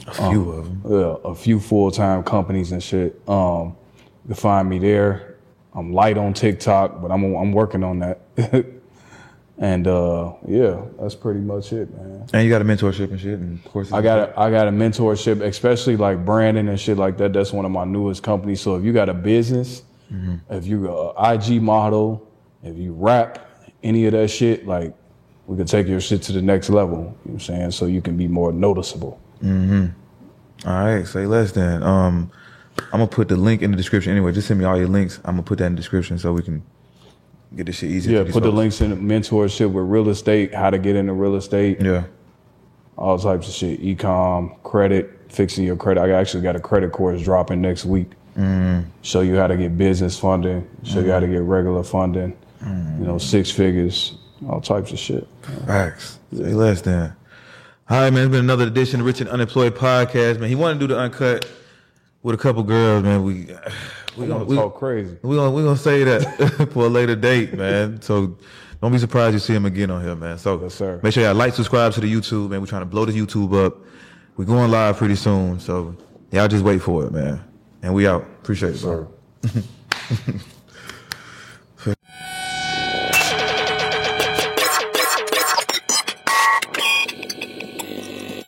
[0.08, 0.82] A few of them.
[0.88, 3.20] Yeah, a few full time companies and shit.
[3.28, 3.76] Um,
[4.24, 5.38] you can find me there.
[5.74, 8.20] I'm light on TikTok, but I'm I'm working on that.
[9.58, 12.28] and uh, yeah, that's pretty much it, man.
[12.34, 13.40] And you got a mentorship and shit.
[13.40, 13.94] And courses.
[13.94, 17.34] I got a, I got a mentorship, especially like branding and shit like that.
[17.34, 18.62] That's one of my newest companies.
[18.62, 19.82] So if you got a business,
[20.50, 22.30] if you a IG model,
[22.62, 23.50] if you rap,
[23.82, 24.94] any of that shit, like
[25.54, 26.98] we can take your shit to the next level.
[26.98, 27.72] You know what I'm saying?
[27.72, 29.22] So you can be more noticeable.
[29.44, 30.68] Mm-hmm.
[30.68, 31.84] All right, say less then.
[31.84, 32.32] Um,
[32.78, 34.32] I'm gonna put the link in the description anyway.
[34.32, 35.20] Just send me all your links.
[35.26, 36.64] I'm gonna put that in the description so we can
[37.56, 38.14] get this shit easy.
[38.14, 41.36] Yeah, put the links in the mentorship with real estate, how to get into real
[41.36, 42.06] estate, Yeah,
[42.98, 46.02] all types of shit, ecom, credit, fixing your credit.
[46.02, 48.10] I actually got a credit course dropping next week.
[48.36, 48.86] Mm.
[49.04, 50.68] Show you how to get business funding.
[50.82, 51.34] Show you how to mm.
[51.34, 52.36] get regular funding.
[52.64, 53.02] Mm.
[53.02, 54.18] You know, six figures,
[54.50, 55.28] all types of shit.
[55.66, 56.20] Facts.
[56.36, 57.16] Say less than.
[57.90, 58.24] All right, man.
[58.26, 60.50] It's been another edition of Rich and Unemployed podcast, man.
[60.50, 61.50] He wanted to do the uncut
[62.24, 63.24] with a couple girls, man.
[63.24, 63.34] We
[64.18, 65.18] we gonna we, talk crazy.
[65.22, 68.02] we gonna we gonna say that for a later date, man.
[68.02, 68.38] So
[68.82, 70.38] don't be surprised you see him again on here, man.
[70.38, 71.00] So Yes, sir.
[71.04, 72.62] make sure y'all like, subscribe to the YouTube, man.
[72.62, 73.78] We're trying to blow the YouTube up.
[74.38, 75.96] We're going live pretty soon, so
[76.32, 77.44] y'all just wait for it, man.
[77.82, 78.24] And we out.
[78.24, 79.12] Appreciate it, bro.
[79.46, 79.62] Sir.